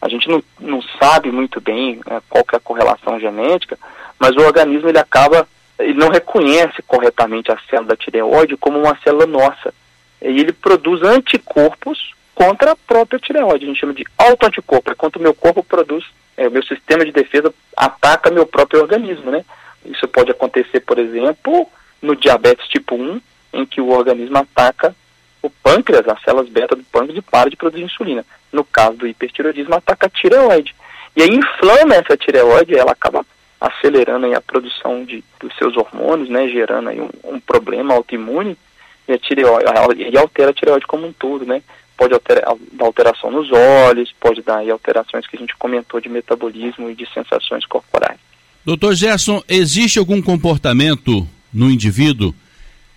A 0.00 0.08
gente 0.08 0.28
não, 0.28 0.40
não 0.60 0.80
sabe 1.00 1.32
muito 1.32 1.60
bem 1.60 2.00
né, 2.06 2.22
qual 2.30 2.44
é 2.52 2.56
a 2.56 2.60
correlação 2.60 3.18
genética, 3.18 3.76
mas 4.20 4.36
o 4.36 4.40
organismo 4.40 4.88
ele 4.88 4.98
acaba, 4.98 5.48
ele 5.80 5.94
não 5.94 6.08
reconhece 6.08 6.80
corretamente 6.86 7.50
a 7.50 7.58
célula 7.68 7.88
da 7.88 7.96
tireoide 7.96 8.56
como 8.56 8.78
uma 8.78 8.96
célula 9.02 9.26
nossa. 9.26 9.74
E 10.22 10.38
ele 10.38 10.52
produz 10.52 11.02
anticorpos 11.02 12.14
contra 12.32 12.70
a 12.70 12.76
própria 12.76 13.18
tireoide. 13.18 13.64
A 13.64 13.68
gente 13.68 13.80
chama 13.80 13.94
de 13.94 14.06
autoanticorpo, 14.16 14.92
é 14.92 14.94
quanto 14.94 15.16
o 15.16 15.22
meu 15.22 15.34
corpo 15.34 15.64
produz, 15.64 16.04
é, 16.36 16.46
o 16.46 16.52
meu 16.52 16.62
sistema 16.62 17.04
de 17.04 17.10
defesa 17.10 17.52
ataca 17.76 18.30
meu 18.30 18.46
próprio 18.46 18.80
organismo, 18.80 19.32
né? 19.32 19.44
Isso 19.84 20.06
pode 20.06 20.30
acontecer, 20.30 20.78
por 20.80 21.00
exemplo, 21.00 21.68
no 22.00 22.14
diabetes 22.14 22.68
tipo 22.68 22.94
1, 22.94 23.20
em 23.52 23.64
que 23.64 23.80
o 23.80 23.90
organismo 23.90 24.38
ataca 24.38 24.94
o 25.42 25.50
pâncreas, 25.50 26.06
as 26.08 26.20
células 26.22 26.48
beta 26.48 26.74
do 26.74 26.82
pâncreas, 26.84 27.18
e 27.18 27.22
para 27.22 27.50
de 27.50 27.56
produzir 27.56 27.84
insulina. 27.84 28.24
No 28.52 28.64
caso 28.64 28.96
do 28.96 29.06
hipertireoidismo, 29.06 29.74
ataca 29.74 30.06
a 30.06 30.10
tireoide. 30.10 30.74
E 31.16 31.22
aí 31.22 31.30
inflama 31.30 31.94
essa 31.94 32.16
tireoide, 32.16 32.76
ela 32.76 32.92
acaba 32.92 33.24
acelerando 33.60 34.32
a 34.34 34.40
produção 34.40 35.04
de, 35.04 35.22
dos 35.40 35.56
seus 35.56 35.76
hormônios, 35.76 36.28
né, 36.28 36.48
gerando 36.48 36.90
aí 36.90 37.00
um, 37.00 37.10
um 37.24 37.40
problema 37.40 37.94
autoimune, 37.94 38.56
e, 39.08 39.12
a 39.12 39.18
tireoide, 39.18 40.02
e 40.10 40.18
altera 40.18 40.50
a 40.50 40.54
tireoide 40.54 40.86
como 40.86 41.06
um 41.06 41.12
todo, 41.12 41.46
né? 41.46 41.62
Pode 41.96 42.14
alterar, 42.14 42.54
dar 42.72 42.84
alteração 42.84 43.30
nos 43.30 43.50
olhos, 43.50 44.14
pode 44.20 44.42
dar 44.42 44.58
aí, 44.58 44.70
alterações 44.70 45.26
que 45.26 45.36
a 45.36 45.38
gente 45.38 45.56
comentou 45.56 46.00
de 46.00 46.08
metabolismo 46.08 46.88
e 46.90 46.94
de 46.94 47.08
sensações 47.12 47.66
corporais. 47.66 48.18
Doutor 48.64 48.94
Gerson, 48.94 49.42
existe 49.48 49.98
algum 49.98 50.20
comportamento 50.22 51.26
no 51.52 51.70
indivíduo 51.70 52.34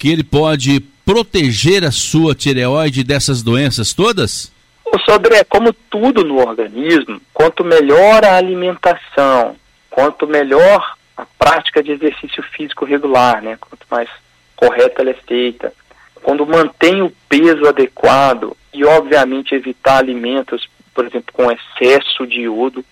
que 0.01 0.11
ele 0.11 0.23
pode 0.23 0.79
proteger 1.05 1.85
a 1.85 1.91
sua 1.91 2.33
tireoide 2.33 3.03
dessas 3.03 3.43
doenças 3.43 3.93
todas? 3.93 4.51
O 4.83 4.97
Sodré, 4.97 5.43
como 5.43 5.71
tudo 5.91 6.23
no 6.23 6.39
organismo, 6.39 7.21
quanto 7.31 7.63
melhor 7.63 8.25
a 8.25 8.35
alimentação, 8.35 9.55
quanto 9.91 10.25
melhor 10.25 10.95
a 11.15 11.23
prática 11.37 11.83
de 11.83 11.91
exercício 11.91 12.41
físico 12.41 12.83
regular, 12.83 13.43
né? 13.43 13.59
Quanto 13.61 13.85
mais 13.91 14.09
correta 14.55 15.03
ela 15.03 15.11
é 15.11 15.17
feita, 15.27 15.71
quando 16.15 16.47
mantém 16.47 17.03
o 17.03 17.13
peso 17.29 17.67
adequado 17.67 18.57
e, 18.73 18.83
obviamente, 18.83 19.53
evitar 19.53 19.99
alimentos, 19.99 20.67
por 20.95 21.05
exemplo, 21.05 21.31
com 21.31 21.51
excesso 21.51 22.25
de 22.25 22.41
iodo 22.41 22.83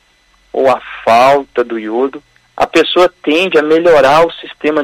ou 0.53 0.69
a 0.69 0.79
falta 1.03 1.63
do 1.63 1.79
iodo, 1.79 2.21
a 2.55 2.67
pessoa 2.67 3.11
tende 3.23 3.57
a 3.57 3.63
melhorar 3.63 4.27
o 4.27 4.31
sistema 4.33 4.83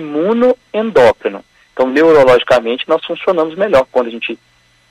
neuroimunoendócrino. 0.00 1.44
Então, 1.72 1.88
neurologicamente, 1.88 2.88
nós 2.88 3.04
funcionamos 3.04 3.54
melhor 3.54 3.86
quando 3.90 4.08
a 4.08 4.10
gente 4.10 4.38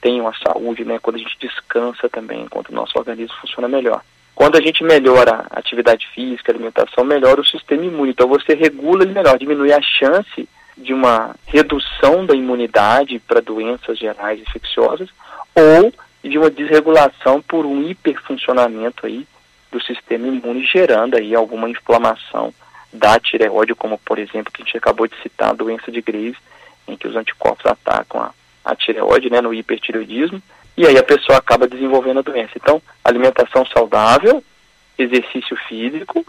tem 0.01 0.20
uma 0.20 0.34
saúde, 0.36 0.84
né? 0.84 1.00
quando 1.00 1.17
a 1.17 1.20
gente 1.20 1.38
descansa 1.39 2.10
também, 2.10 2.48
quando 2.48 2.70
o 2.70 2.75
nosso 2.75 2.98
organismo 2.98 3.36
funciona 3.39 3.67
melhor. 3.67 4.01
Quando 4.34 4.58
a 4.58 4.62
gente 4.62 4.84
melhora 4.84 5.46
a 5.51 5.60
atividade 5.60 6.08
física, 6.08 6.51
a 6.51 6.55
alimentação, 6.55 7.03
melhora 7.03 7.39
o 7.39 7.46
sistema 7.46 7.86
imune. 7.86 8.12
Então, 8.12 8.27
você 8.27 8.55
regula 8.55 9.03
ele 9.03 9.13
melhor, 9.13 9.38
diminui 9.38 9.72
a 9.72 9.81
chance 9.81 10.48
de 10.75 10.93
uma 10.93 11.36
redução 11.46 12.25
da 12.25 12.34
imunidade 12.34 13.20
para 13.20 13.41
doenças 13.41 14.00
gerais 14.00 14.39
infecciosas 14.39 15.10
ou 15.53 15.93
de 16.24 16.38
uma 16.38 16.50
desregulação 16.50 17.41
por 17.41 17.65
um 17.65 17.84
hiperfuncionamento 17.84 19.05
aí 19.05 19.27
do 19.72 19.81
sistema 19.84 20.27
imune, 20.27 20.65
gerando 20.65 21.17
aí 21.17 21.36
alguma 21.36 21.70
inflamação 21.70 22.53
da 22.91 23.19
tireoide, 23.19 23.75
como 23.75 23.98
por 23.98 24.19
exemplo 24.19 24.51
que 24.51 24.62
a 24.62 24.65
gente 24.65 24.77
acabou 24.77 25.07
de 25.07 25.15
citar, 25.21 25.50
a 25.50 25.53
doença 25.53 25.91
de 25.91 26.01
Graves, 26.01 26.38
em 26.88 26.98
que 26.98 27.07
os 27.07 27.15
anticorpos 27.15 27.65
atacam 27.65 28.21
a, 28.21 28.31
a 28.65 28.75
tireoide, 28.75 29.29
né, 29.29 29.41
no 29.41 29.53
hipertireoidismo, 29.53 30.41
e 30.77 30.86
aí 30.86 30.98
a 30.98 31.03
pessoa 31.03 31.38
acaba 31.38 31.67
desenvolvendo 31.67 32.19
a 32.19 32.24
doença. 32.24 32.53
Então, 32.55 32.81
alimentação 33.03 33.65
saudável, 33.65 34.43
exercício 34.98 35.55
físico, 35.67 36.25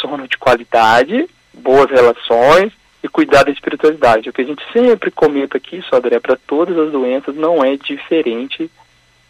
sono 0.00 0.28
de 0.28 0.36
qualidade, 0.36 1.28
boas 1.52 1.90
relações 1.90 2.72
e 3.02 3.08
cuidar 3.08 3.44
da 3.44 3.50
espiritualidade. 3.50 4.28
O 4.28 4.32
que 4.32 4.42
a 4.42 4.44
gente 4.44 4.62
sempre 4.72 5.10
comenta 5.10 5.56
aqui, 5.56 5.82
Sodré, 5.88 6.20
para 6.20 6.36
todas 6.36 6.76
as 6.78 6.92
doenças 6.92 7.34
não 7.34 7.64
é 7.64 7.76
diferente 7.76 8.70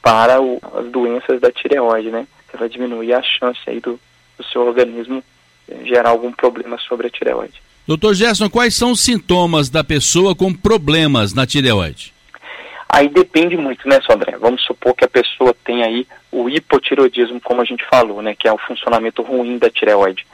para 0.03 0.41
o, 0.41 0.61
as 0.75 0.87
doenças 0.87 1.41
da 1.41 1.51
tireoide, 1.51 2.11
né? 2.11 2.27
Você 2.51 2.57
vai 2.57 2.69
diminuir 2.69 3.15
a 3.15 3.23
chance 3.23 3.61
aí 3.67 3.81
do, 3.81 3.99
do 4.37 4.45
seu 4.45 4.67
organismo 4.67 5.19
eh, 5.19 5.23
gerar 5.85 6.11
algum 6.11 6.33
problema 6.33 6.79
sobre 6.79 7.07
a 7.07 7.11
tireoide. 7.11 7.63
Doutor 7.87 8.15
Gerson, 8.15 8.49
quais 8.49 8.75
são 8.75 8.93
os 8.93 9.01
sintomas 9.01 9.69
da 9.69 9.83
pessoa 9.83 10.35
com 10.35 10.53
problemas 10.53 11.35
na 11.35 11.47
tireoide? 11.47 12.13
Aí 12.89 13.09
depende 13.09 13.57
muito, 13.57 13.89
né, 13.89 14.01
Sodré? 14.03 14.37
Vamos 14.39 14.63
supor 14.63 14.95
que 14.95 15.05
a 15.05 15.09
pessoa 15.09 15.55
tem 15.65 15.83
aí 15.83 16.07
o 16.31 16.49
hipotireoidismo, 16.49 17.41
como 17.41 17.61
a 17.61 17.65
gente 17.65 17.85
falou, 17.87 18.21
né, 18.23 18.35
que 18.35 18.47
é 18.47 18.53
o 18.53 18.59
funcionamento 18.59 19.23
ruim 19.23 19.59
da 19.59 19.71
tireoide. 19.71 20.27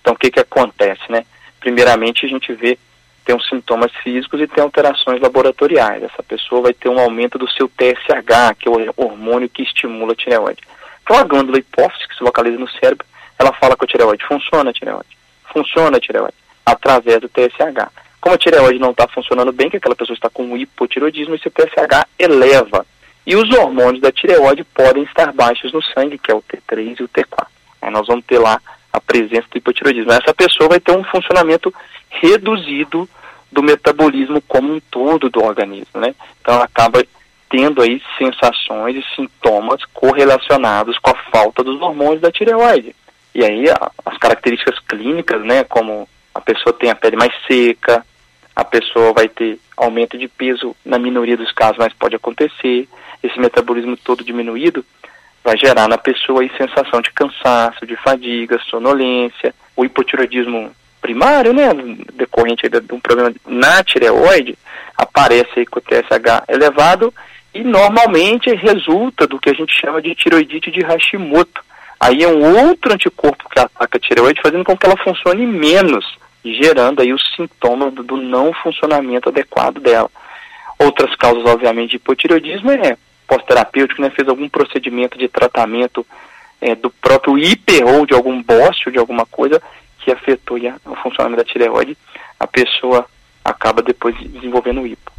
Então, 0.00 0.14
o 0.14 0.16
que 0.16 0.30
que 0.30 0.40
acontece, 0.40 1.02
né? 1.10 1.24
Primeiramente, 1.60 2.24
a 2.24 2.28
gente 2.28 2.52
vê 2.52 2.78
tem 3.26 3.34
os 3.34 3.46
sintomas 3.48 3.90
físicos 4.04 4.40
e 4.40 4.46
tem 4.46 4.62
alterações 4.62 5.20
laboratoriais. 5.20 6.04
Essa 6.04 6.22
pessoa 6.22 6.62
vai 6.62 6.72
ter 6.72 6.88
um 6.88 7.00
aumento 7.00 7.36
do 7.36 7.50
seu 7.50 7.68
TSH, 7.68 8.54
que 8.56 8.68
é 8.68 8.70
o 8.70 8.92
hormônio 8.96 9.48
que 9.48 9.64
estimula 9.64 10.12
a 10.12 10.16
tireoide. 10.16 10.62
Então 11.02 11.18
a 11.18 11.24
glândula 11.24 11.58
hipófise, 11.58 12.06
que 12.08 12.16
se 12.16 12.22
localiza 12.22 12.56
no 12.56 12.70
cérebro, 12.70 13.04
ela 13.38 13.52
fala 13.52 13.76
com 13.76 13.84
a 13.84 13.88
tireoide, 13.88 14.26
funciona 14.26 14.70
a 14.70 14.72
tireoide, 14.72 15.16
funciona 15.52 15.96
a 15.96 16.00
tireoide, 16.00 16.36
através 16.64 17.20
do 17.20 17.28
TSH. 17.28 17.90
Como 18.20 18.34
a 18.34 18.38
tireoide 18.38 18.78
não 18.78 18.90
está 18.90 19.06
funcionando 19.06 19.52
bem, 19.52 19.70
que 19.70 19.76
aquela 19.76 19.94
pessoa 19.94 20.14
está 20.14 20.28
com 20.28 20.56
hipotireoidismo, 20.56 21.34
esse 21.34 21.50
TSH 21.50 22.06
eleva. 22.18 22.84
E 23.26 23.36
os 23.36 23.50
hormônios 23.56 24.00
da 24.00 24.12
tireoide 24.12 24.64
podem 24.64 25.02
estar 25.02 25.32
baixos 25.32 25.72
no 25.72 25.82
sangue, 25.82 26.18
que 26.18 26.30
é 26.30 26.34
o 26.34 26.42
T3 26.42 27.00
e 27.00 27.02
o 27.02 27.08
T4. 27.08 27.46
Aí 27.82 27.90
nós 27.90 28.06
vamos 28.06 28.24
ter 28.24 28.38
lá 28.38 28.60
a 28.92 29.00
presença 29.00 29.46
do 29.50 29.58
hipotireoidismo. 29.58 30.12
Essa 30.12 30.32
pessoa 30.32 30.68
vai 30.68 30.80
ter 30.80 30.92
um 30.92 31.04
funcionamento 31.04 31.72
reduzido 32.08 33.08
do 33.50 33.62
metabolismo 33.62 34.40
como 34.42 34.74
um 34.74 34.80
todo 34.90 35.28
do 35.28 35.42
organismo, 35.44 36.00
né? 36.00 36.14
Então 36.40 36.54
ela 36.54 36.64
acaba 36.64 37.04
tendo 37.48 37.82
aí 37.82 38.02
sensações 38.18 38.96
e 38.96 39.14
sintomas 39.14 39.84
correlacionados 39.92 40.98
com 40.98 41.10
a 41.10 41.14
falta 41.30 41.62
dos 41.62 41.80
hormônios 41.80 42.20
da 42.20 42.32
tireoide. 42.32 42.94
E 43.36 43.44
aí 43.44 43.66
as 44.06 44.16
características 44.16 44.78
clínicas, 44.88 45.44
né, 45.44 45.62
como 45.64 46.08
a 46.34 46.40
pessoa 46.40 46.72
tem 46.72 46.88
a 46.88 46.94
pele 46.94 47.16
mais 47.16 47.30
seca, 47.46 48.02
a 48.54 48.64
pessoa 48.64 49.12
vai 49.12 49.28
ter 49.28 49.60
aumento 49.76 50.16
de 50.16 50.26
peso 50.26 50.74
na 50.82 50.98
minoria 50.98 51.36
dos 51.36 51.52
casos, 51.52 51.76
mas 51.76 51.92
pode 51.92 52.16
acontecer. 52.16 52.88
Esse 53.22 53.38
metabolismo 53.38 53.94
todo 53.94 54.24
diminuído 54.24 54.82
vai 55.44 55.54
gerar 55.58 55.86
na 55.86 55.98
pessoa 55.98 56.40
aí 56.40 56.50
sensação 56.56 57.02
de 57.02 57.12
cansaço, 57.12 57.84
de 57.84 57.94
fadiga, 57.96 58.58
sonolência, 58.70 59.54
o 59.76 59.84
hipotiroidismo 59.84 60.72
primário, 61.02 61.52
né, 61.52 61.68
decorrente 62.14 62.66
de 62.66 62.94
um 62.94 63.00
problema 63.00 63.34
na 63.46 63.84
tireoide, 63.84 64.56
aparece 64.96 65.58
aí 65.58 65.66
com 65.66 65.78
o 65.78 65.82
TSH 65.82 66.48
elevado 66.48 67.12
e 67.52 67.62
normalmente 67.62 68.48
resulta 68.54 69.26
do 69.26 69.38
que 69.38 69.50
a 69.50 69.54
gente 69.54 69.78
chama 69.78 70.00
de 70.00 70.14
tiroidite 70.14 70.70
de 70.70 70.80
Hashimoto. 70.80 71.66
Aí 71.98 72.22
é 72.22 72.28
um 72.28 72.68
outro 72.68 72.92
anticorpo 72.92 73.48
que 73.48 73.58
ataca 73.58 73.96
a 73.96 74.00
tireoide, 74.00 74.42
fazendo 74.42 74.64
com 74.64 74.76
que 74.76 74.86
ela 74.86 74.96
funcione 74.96 75.46
menos, 75.46 76.04
gerando 76.44 77.00
aí 77.00 77.12
os 77.12 77.34
sintomas 77.34 77.92
do, 77.92 78.02
do 78.02 78.16
não 78.16 78.52
funcionamento 78.52 79.28
adequado 79.28 79.80
dela. 79.80 80.10
Outras 80.78 81.14
causas, 81.16 81.44
obviamente, 81.46 81.90
de 81.90 81.96
hipotireoidismo 81.96 82.70
é 82.70 82.96
pós-terapêutico, 83.26 84.00
né, 84.00 84.10
fez 84.10 84.28
algum 84.28 84.48
procedimento 84.48 85.18
de 85.18 85.26
tratamento 85.26 86.06
é, 86.60 86.74
do 86.74 86.90
próprio 86.90 87.38
hiper 87.38 87.86
ou 87.86 88.06
de 88.06 88.14
algum 88.14 88.42
bócio, 88.42 88.92
de 88.92 88.98
alguma 88.98 89.26
coisa 89.26 89.60
que 89.98 90.12
afetou 90.12 90.58
a, 90.58 90.90
o 90.90 90.94
funcionamento 90.96 91.42
da 91.42 91.50
tireoide, 91.50 91.96
a 92.38 92.46
pessoa 92.46 93.06
acaba 93.44 93.82
depois 93.82 94.14
desenvolvendo 94.30 94.86
hipo. 94.86 95.15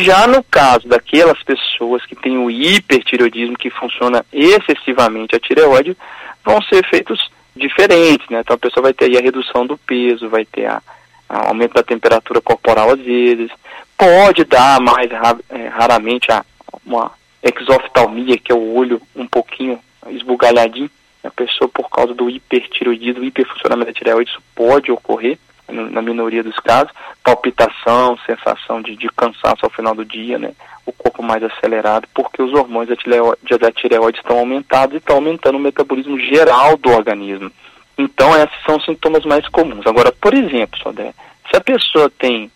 Já 0.00 0.28
no 0.28 0.44
caso 0.44 0.86
daquelas 0.86 1.42
pessoas 1.42 2.06
que 2.06 2.14
têm 2.14 2.38
o 2.38 2.48
hipertireoidismo, 2.48 3.58
que 3.58 3.68
funciona 3.68 4.24
excessivamente 4.32 5.34
a 5.34 5.40
tireoide, 5.40 5.96
vão 6.44 6.62
ser 6.62 6.84
efeitos 6.84 7.30
diferentes, 7.56 8.28
né? 8.28 8.40
Então 8.40 8.54
a 8.54 8.58
pessoa 8.58 8.84
vai 8.84 8.92
ter 8.92 9.16
a 9.16 9.20
redução 9.20 9.66
do 9.66 9.76
peso, 9.76 10.28
vai 10.28 10.44
ter 10.44 10.66
a, 10.66 10.80
aumento 11.28 11.74
da 11.74 11.82
temperatura 11.82 12.40
corporal 12.40 12.90
às 12.90 13.00
vezes, 13.00 13.50
pode 13.96 14.44
dar 14.44 14.80
mais 14.80 15.10
é, 15.50 15.66
raramente 15.66 16.30
a, 16.30 16.44
uma 16.86 17.10
exoftalmia, 17.42 18.38
que 18.38 18.52
é 18.52 18.54
o 18.54 18.74
olho 18.74 19.02
um 19.16 19.26
pouquinho 19.26 19.80
esbugalhadinho, 20.10 20.90
a 21.24 21.30
pessoa 21.30 21.68
por 21.68 21.90
causa 21.90 22.14
do 22.14 22.30
hipertiroidismo, 22.30 23.24
hiperfuncionamento 23.24 23.92
da 23.92 23.98
tireoide, 23.98 24.30
isso 24.30 24.42
pode 24.54 24.92
ocorrer, 24.92 25.38
na 25.68 26.02
minoria 26.02 26.42
dos 26.42 26.56
casos, 26.56 26.92
palpitação, 27.22 28.18
sensação 28.26 28.80
de, 28.80 28.96
de 28.96 29.08
cansaço 29.08 29.64
ao 29.64 29.70
final 29.70 29.94
do 29.94 30.04
dia, 30.04 30.38
né? 30.38 30.52
o 30.88 30.92
corpo 30.92 31.22
mais 31.22 31.42
acelerado, 31.42 32.08
porque 32.14 32.42
os 32.42 32.52
hormônios 32.54 32.88
da 32.88 33.72
tireoide 33.72 34.18
estão 34.18 34.38
aumentados 34.38 34.94
e 34.94 34.98
estão 34.98 35.16
aumentando 35.16 35.58
o 35.58 35.60
metabolismo 35.60 36.18
geral 36.18 36.78
do 36.78 36.90
organismo. 36.90 37.52
Então, 37.98 38.34
esses 38.36 38.56
são 38.64 38.76
os 38.76 38.84
sintomas 38.84 39.24
mais 39.24 39.46
comuns. 39.48 39.86
Agora, 39.86 40.10
por 40.12 40.32
exemplo, 40.32 40.78
Sodré, 40.80 41.12
se 41.50 41.56
a 41.56 41.60
pessoa 41.60 42.10
tem 42.18 42.50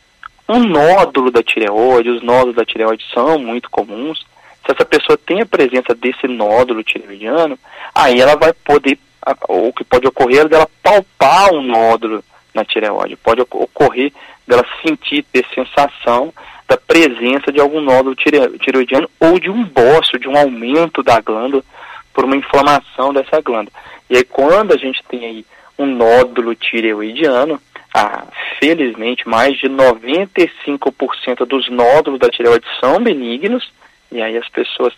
um 0.49 0.61
nódulo 0.61 1.31
da 1.31 1.43
tireoide, 1.43 2.09
os 2.09 2.23
nódulos 2.23 2.57
da 2.57 2.65
tireoide 2.65 3.05
são 3.13 3.39
muito 3.39 3.69
comuns, 3.71 4.21
se 4.65 4.73
essa 4.73 4.85
pessoa 4.85 5.19
tem 5.19 5.43
a 5.43 5.47
presença 5.47 5.95
desse 5.95 6.27
nódulo 6.27 6.83
tireoidiano, 6.83 7.59
aí 7.95 8.21
ela 8.21 8.37
vai 8.37 8.53
poder, 8.53 8.99
o 9.49 9.73
que 9.73 9.85
pode 9.85 10.07
ocorrer 10.07 10.47
é 10.47 10.49
dela 10.49 10.69
palpar 10.83 11.53
um 11.53 11.63
nódulo 11.63 12.25
na 12.55 12.65
tireoide. 12.65 13.17
Pode 13.17 13.41
ocorrer 13.41 14.13
dela 14.47 14.65
sentir, 14.85 15.25
ter 15.33 15.45
sensação 15.55 16.33
da 16.69 16.77
presença 16.77 17.53
de 17.53 17.61
algum 17.61 17.81
nódulo 17.81 18.15
tireoidiano 18.15 19.09
ou 19.21 19.39
de 19.39 19.51
um 19.51 19.65
bócio, 19.65 20.19
de 20.19 20.29
um 20.29 20.37
aumento 20.37 21.03
da 21.03 21.21
glândula 21.21 21.63
por 22.13 22.25
uma 22.25 22.37
inflamação 22.37 23.13
dessa 23.13 23.41
glândula. 23.41 23.73
E 24.09 24.17
aí 24.17 24.25
quando 24.25 24.73
a 24.73 24.77
gente 24.77 25.03
tem 25.09 25.25
aí 25.25 25.47
um 25.79 25.87
nódulo 25.87 26.55
tireoidiano, 26.55 27.61
ah, 27.95 28.25
felizmente 28.59 29.29
mais 29.29 29.59
de 29.59 29.69
95% 29.69 31.45
dos 31.47 31.69
nódulos 31.69 32.19
da 32.19 32.31
tireoide 32.31 32.65
são 32.81 33.03
benignos, 33.03 33.71
e 34.11 34.23
aí 34.23 34.37
as 34.37 34.49
pessoas 34.49 34.95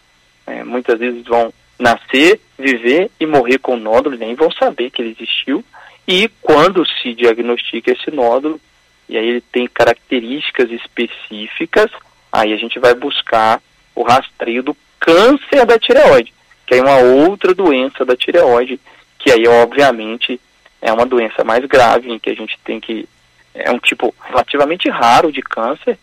é, 0.47 0.63
muitas 0.63 0.99
vezes 0.99 1.25
vão 1.25 1.53
nascer, 1.79 2.41
viver 2.59 3.11
e 3.19 3.27
morrer 3.27 3.59
com 3.59 3.77
nódulo, 3.77 4.17
nem 4.17 4.35
vão 4.35 4.51
saber 4.53 4.91
que 4.91 5.03
ele 5.03 5.17
existiu, 5.19 5.65
e 6.07 6.29
quando 6.43 6.87
se 6.87 7.15
diagnostica 7.15 7.93
esse 7.93 8.11
nódulo, 8.11 8.61
e 9.09 9.17
aí 9.17 9.27
ele 9.27 9.41
tem 9.41 9.67
características 9.67 10.71
específicas, 10.71 11.91
aí 12.33 12.53
a 12.53 12.57
gente 12.57 12.79
vai 12.79 12.95
buscar 12.95 13.63
o 13.95 14.03
rastreio 14.03 14.63
do 14.63 14.77
câncer 14.99 15.65
da 15.67 15.79
tireoide, 15.79 16.33
que 16.67 16.75
é 16.75 16.83
uma 16.83 16.99
outra 16.99 17.55
doença 17.55 18.05
da 18.05 18.17
tireoide, 18.17 18.81
que 19.19 19.31
aí 19.31 19.47
obviamente 19.47 20.41
é 20.81 20.93
uma 20.93 21.07
doença 21.07 21.43
mais 21.45 21.65
grave, 21.65 22.11
em 22.11 22.19
que 22.19 22.31
a 22.31 22.35
gente 22.35 22.59
tem 22.65 22.81
que. 22.81 23.09
É 23.55 23.71
um 23.71 23.79
tipo 23.79 24.15
relativamente 24.23 24.91
raro 24.91 25.31
de 25.31 25.41
câncer, 25.41 25.99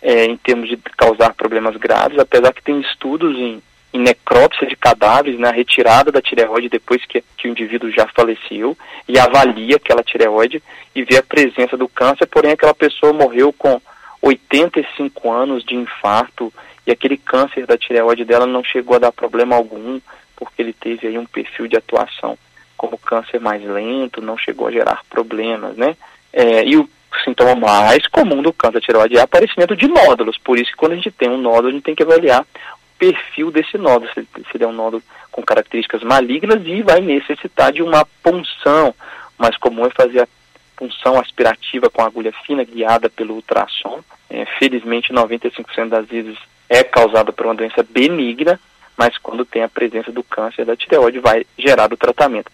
é, 0.00 0.24
em 0.26 0.36
termos 0.36 0.68
de 0.68 0.76
causar 0.96 1.34
problemas 1.34 1.76
graves, 1.76 2.18
apesar 2.18 2.52
que 2.52 2.62
tem 2.62 2.80
estudos 2.80 3.36
em 3.36 3.62
em 3.94 4.00
necrópsia 4.00 4.66
de 4.66 4.74
cadáveres, 4.74 5.38
na 5.38 5.52
né, 5.52 5.56
retirada 5.56 6.10
da 6.10 6.20
tireoide 6.20 6.68
depois 6.68 7.00
que, 7.06 7.22
que 7.36 7.46
o 7.46 7.50
indivíduo 7.50 7.92
já 7.92 8.08
faleceu, 8.08 8.76
e 9.06 9.16
avalia 9.16 9.76
aquela 9.76 10.02
tireoide 10.02 10.60
e 10.96 11.04
vê 11.04 11.18
a 11.18 11.22
presença 11.22 11.76
do 11.76 11.88
câncer, 11.88 12.26
porém 12.26 12.50
aquela 12.50 12.74
pessoa 12.74 13.12
morreu 13.12 13.52
com 13.52 13.80
85 14.20 15.30
anos 15.30 15.64
de 15.64 15.76
infarto 15.76 16.52
e 16.84 16.90
aquele 16.90 17.16
câncer 17.16 17.66
da 17.66 17.78
tireoide 17.78 18.24
dela 18.24 18.46
não 18.46 18.64
chegou 18.64 18.96
a 18.96 18.98
dar 18.98 19.12
problema 19.12 19.54
algum, 19.54 20.00
porque 20.34 20.60
ele 20.60 20.72
teve 20.72 21.06
aí 21.06 21.16
um 21.16 21.24
perfil 21.26 21.68
de 21.68 21.76
atuação 21.76 22.36
como 22.76 22.98
câncer 22.98 23.40
mais 23.40 23.62
lento, 23.62 24.20
não 24.20 24.36
chegou 24.36 24.66
a 24.66 24.72
gerar 24.72 25.02
problemas, 25.08 25.76
né? 25.76 25.96
É, 26.32 26.64
e 26.64 26.76
o 26.76 26.88
sintoma 27.24 27.54
mais 27.54 28.08
comum 28.08 28.42
do 28.42 28.52
câncer 28.52 28.80
tireoide 28.80 29.16
é 29.16 29.20
aparecimento 29.20 29.76
de 29.76 29.86
nódulos, 29.86 30.36
por 30.36 30.58
isso 30.58 30.72
que 30.72 30.76
quando 30.76 30.92
a 30.92 30.96
gente 30.96 31.12
tem 31.12 31.30
um 31.30 31.38
nódulo, 31.38 31.68
a 31.68 31.70
gente 31.70 31.84
tem 31.84 31.94
que 31.94 32.02
avaliar 32.02 32.44
perfil 33.04 33.50
desse 33.50 33.76
nódulo, 33.76 34.10
se, 34.14 34.22
se 34.22 34.56
ele 34.56 34.64
é 34.64 34.66
um 34.66 34.72
nódulo 34.72 35.02
com 35.30 35.42
características 35.42 36.02
malignas 36.02 36.62
e 36.64 36.82
vai 36.82 37.00
necessitar 37.00 37.70
de 37.72 37.82
uma 37.82 38.06
punção. 38.22 38.94
O 39.38 39.42
mais 39.42 39.56
comum 39.58 39.84
é 39.84 39.90
fazer 39.90 40.20
a 40.20 40.28
punção 40.76 41.18
aspirativa 41.18 41.90
com 41.90 42.02
agulha 42.02 42.32
fina 42.46 42.64
guiada 42.64 43.10
pelo 43.10 43.34
ultrassom. 43.34 44.02
É, 44.30 44.46
felizmente, 44.58 45.12
95% 45.12 45.88
das 45.88 46.06
vezes 46.06 46.38
é 46.68 46.82
causada 46.82 47.32
por 47.32 47.46
uma 47.46 47.54
doença 47.54 47.82
benigna, 47.82 48.58
mas 48.96 49.18
quando 49.18 49.44
tem 49.44 49.62
a 49.62 49.68
presença 49.68 50.10
do 50.10 50.22
câncer 50.22 50.64
da 50.64 50.76
tireoide 50.76 51.18
vai 51.18 51.44
gerar 51.58 51.92
o 51.92 51.96
tratamento. 51.96 52.50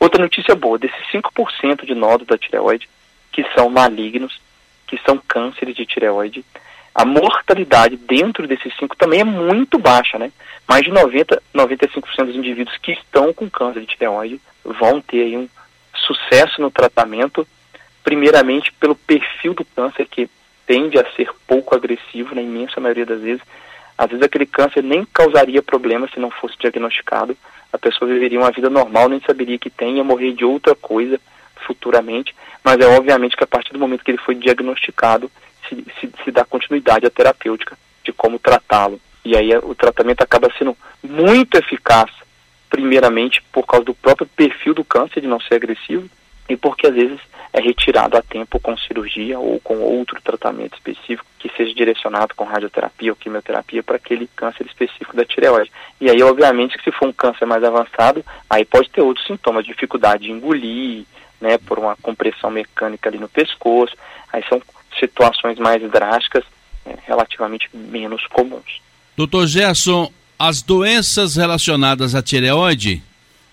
Outra 0.00 0.20
notícia 0.20 0.54
boa, 0.56 0.78
desses 0.78 1.06
5% 1.12 1.86
de 1.86 1.94
nódulos 1.94 2.26
da 2.26 2.36
tireoide 2.36 2.88
que 3.30 3.44
são 3.54 3.70
malignos, 3.70 4.40
que 4.86 4.98
são 5.06 5.16
cânceres 5.16 5.76
de 5.76 5.86
tireoide, 5.86 6.44
a 6.94 7.04
mortalidade 7.04 7.96
dentro 7.96 8.46
desses 8.46 8.74
cinco 8.76 8.96
também 8.96 9.20
é 9.20 9.24
muito 9.24 9.78
baixa, 9.78 10.18
né? 10.18 10.30
Mais 10.68 10.82
de 10.82 10.90
90, 10.90 11.42
95% 11.54 12.24
dos 12.26 12.36
indivíduos 12.36 12.76
que 12.78 12.92
estão 12.92 13.32
com 13.32 13.48
câncer 13.48 13.80
de 13.80 13.86
tireoide 13.86 14.40
vão 14.64 15.00
ter 15.00 15.36
um 15.36 15.48
sucesso 15.94 16.60
no 16.60 16.70
tratamento, 16.70 17.46
primeiramente 18.04 18.72
pelo 18.72 18.94
perfil 18.94 19.54
do 19.54 19.64
câncer 19.64 20.06
que 20.06 20.28
tende 20.66 20.98
a 20.98 21.10
ser 21.12 21.30
pouco 21.46 21.74
agressivo 21.74 22.34
na 22.34 22.42
imensa 22.42 22.80
maioria 22.80 23.06
das 23.06 23.20
vezes. 23.20 23.42
Às 23.96 24.10
vezes 24.10 24.24
aquele 24.24 24.46
câncer 24.46 24.82
nem 24.82 25.04
causaria 25.04 25.62
problema 25.62 26.08
se 26.08 26.20
não 26.20 26.30
fosse 26.30 26.56
diagnosticado. 26.58 27.36
A 27.72 27.78
pessoa 27.78 28.10
viveria 28.10 28.38
uma 28.38 28.50
vida 28.50 28.68
normal, 28.68 29.08
nem 29.08 29.20
saberia 29.20 29.58
que 29.58 29.70
tem, 29.70 29.96
ia 29.96 30.04
morrer 30.04 30.32
de 30.32 30.44
outra 30.44 30.74
coisa 30.74 31.18
futuramente. 31.66 32.34
Mas 32.62 32.78
é 32.80 32.86
obviamente 32.86 33.36
que 33.36 33.44
a 33.44 33.46
partir 33.46 33.72
do 33.72 33.78
momento 33.78 34.04
que 34.04 34.10
ele 34.10 34.18
foi 34.18 34.34
diagnosticado, 34.34 35.30
se, 35.72 35.84
se, 36.00 36.12
se 36.24 36.30
dá 36.30 36.44
continuidade 36.44 37.06
à 37.06 37.10
terapêutica 37.10 37.78
de 38.04 38.12
como 38.12 38.38
tratá-lo. 38.38 39.00
E 39.24 39.36
aí 39.36 39.56
o 39.56 39.74
tratamento 39.74 40.22
acaba 40.22 40.52
sendo 40.58 40.76
muito 41.02 41.56
eficaz, 41.56 42.10
primeiramente 42.68 43.42
por 43.52 43.64
causa 43.66 43.84
do 43.84 43.94
próprio 43.94 44.26
perfil 44.26 44.74
do 44.74 44.84
câncer 44.84 45.20
de 45.20 45.28
não 45.28 45.40
ser 45.40 45.54
agressivo 45.54 46.08
e 46.48 46.56
porque 46.56 46.86
às 46.86 46.94
vezes 46.94 47.20
é 47.52 47.60
retirado 47.60 48.16
a 48.16 48.22
tempo 48.22 48.58
com 48.58 48.76
cirurgia 48.76 49.38
ou 49.38 49.60
com 49.60 49.78
outro 49.78 50.20
tratamento 50.22 50.74
específico 50.74 51.26
que 51.38 51.50
seja 51.56 51.74
direcionado 51.74 52.34
com 52.34 52.44
radioterapia 52.44 53.12
ou 53.12 53.16
quimioterapia 53.16 53.82
para 53.82 53.96
aquele 53.96 54.28
câncer 54.34 54.66
específico 54.66 55.14
da 55.14 55.24
tireoide. 55.24 55.70
E 56.00 56.10
aí, 56.10 56.22
obviamente, 56.22 56.76
que 56.78 56.84
se 56.84 56.92
for 56.92 57.08
um 57.08 57.12
câncer 57.12 57.44
mais 57.44 57.62
avançado, 57.62 58.24
aí 58.48 58.64
pode 58.64 58.88
ter 58.90 59.02
outros 59.02 59.26
sintomas, 59.26 59.66
dificuldade 59.66 60.24
de 60.24 60.32
engolir, 60.32 61.04
né, 61.42 61.58
por 61.58 61.78
uma 61.78 61.96
compressão 61.96 62.50
mecânica 62.50 63.10
ali 63.10 63.18
no 63.18 63.28
pescoço. 63.28 63.94
Aí 64.32 64.42
são 64.48 64.62
situações 64.98 65.58
mais 65.58 65.82
drásticas, 65.90 66.44
é, 66.86 66.96
relativamente 67.04 67.68
menos 67.74 68.24
comuns. 68.28 68.80
Doutor 69.16 69.46
Gerson, 69.48 70.10
as 70.38 70.62
doenças 70.62 71.34
relacionadas 71.36 72.14
à 72.14 72.22
tireoide 72.22 73.02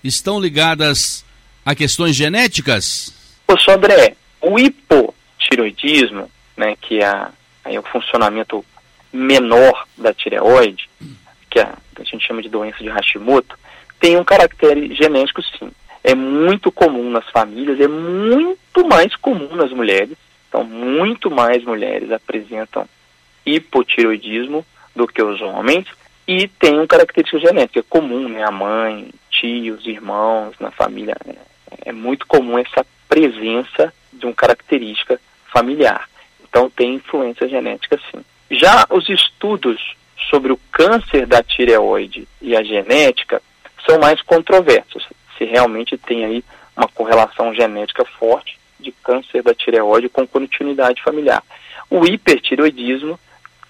estão 0.04 0.40
ligadas 0.40 1.26
a 1.66 1.74
questões 1.74 2.16
genéticas? 2.16 3.14
Ô, 3.48 3.72
André, 3.72 4.16
o 4.40 4.58
hipotiroidismo, 4.60 6.32
né, 6.56 6.78
que 6.80 7.04
é, 7.04 7.28
é 7.66 7.80
o 7.80 7.84
funcionamento 7.84 8.64
menor 9.12 9.88
da 9.98 10.14
tireoide, 10.14 10.88
que 11.50 11.60
a, 11.60 11.76
a 12.00 12.04
gente 12.04 12.26
chama 12.26 12.44
de 12.44 12.50
doença 12.50 12.78
de 12.84 12.90
Hashimoto, 12.90 13.58
tem 14.00 14.16
um 14.16 14.24
caractere 14.24 14.94
genético 14.96 15.42
sim. 15.42 15.72
É 16.10 16.16
muito 16.16 16.72
comum 16.72 17.08
nas 17.12 17.30
famílias, 17.30 17.80
é 17.80 17.88
muito 17.88 18.84
mais 18.88 19.16
comum 19.16 19.56
nas 19.56 19.72
mulheres, 19.72 20.18
então, 20.48 20.64
muito 20.64 21.30
mais 21.30 21.64
mulheres 21.64 22.12
apresentam 22.12 22.90
hipotiroidismo 23.46 24.66
do 24.96 25.08
que 25.08 25.22
os 25.22 25.40
homens 25.40 25.86
e 26.28 26.48
tem 26.48 26.74
uma 26.74 26.88
característica 26.88 27.38
genética 27.40 27.86
comum, 27.88 28.28
né? 28.28 28.44
A 28.44 28.50
mãe, 28.50 29.12
tios, 29.30 29.86
irmãos, 29.86 30.56
na 30.60 30.72
família. 30.72 31.16
Né? 31.24 31.36
É 31.86 31.92
muito 31.92 32.26
comum 32.26 32.58
essa 32.58 32.84
presença 33.08 33.94
de 34.12 34.26
uma 34.26 34.34
característica 34.34 35.22
familiar. 35.54 36.10
Então, 36.44 36.72
tem 36.72 36.96
influência 36.96 37.48
genética 37.48 38.00
sim. 38.10 38.26
Já 38.50 38.88
os 38.90 39.08
estudos 39.08 39.96
sobre 40.28 40.52
o 40.52 40.60
câncer 40.72 41.28
da 41.28 41.44
tireoide 41.44 42.28
e 42.42 42.56
a 42.56 42.64
genética 42.64 43.44
são 43.86 44.00
mais 44.00 44.20
controversos. 44.24 45.08
Se 45.40 45.46
realmente 45.46 45.98
tem 45.98 46.24
aí 46.24 46.44
uma 46.78 46.88
correlação 46.90 47.56
genética 47.56 48.06
forte 48.06 48.60
de 48.80 48.92
câncer 48.92 49.42
da 49.42 49.54
tireoide 49.54 50.10
com 50.10 50.28
continuidade 50.28 51.02
familiar. 51.02 51.42
O 51.90 52.06
hipertireoidismo 52.06 53.20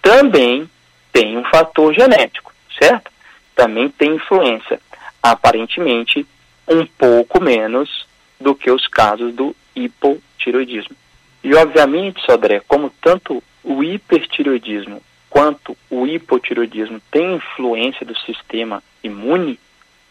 também 0.01 0.69
tem 1.13 1.37
um 1.37 1.43
fator 1.45 1.93
genético, 1.93 2.51
certo? 2.77 3.11
Também 3.55 3.89
tem 3.89 4.15
influência, 4.15 4.81
aparentemente 5.23 6.25
um 6.67 6.85
pouco 6.85 7.41
menos 7.41 8.07
do 8.39 8.55
que 8.55 8.69
os 8.69 8.87
casos 8.87 9.33
do 9.33 9.55
hipotireoidismo. 9.75 10.95
E 11.43 11.53
obviamente, 11.55 12.21
Sodré, 12.25 12.61
como 12.67 12.91
tanto 13.01 13.43
o 13.63 13.83
hipertireoidismo 13.83 15.01
quanto 15.29 15.77
o 15.89 16.07
hipotireoidismo 16.07 17.01
tem 17.11 17.35
influência 17.35 18.05
do 18.05 18.17
sistema 18.19 18.83
imune, 19.03 19.59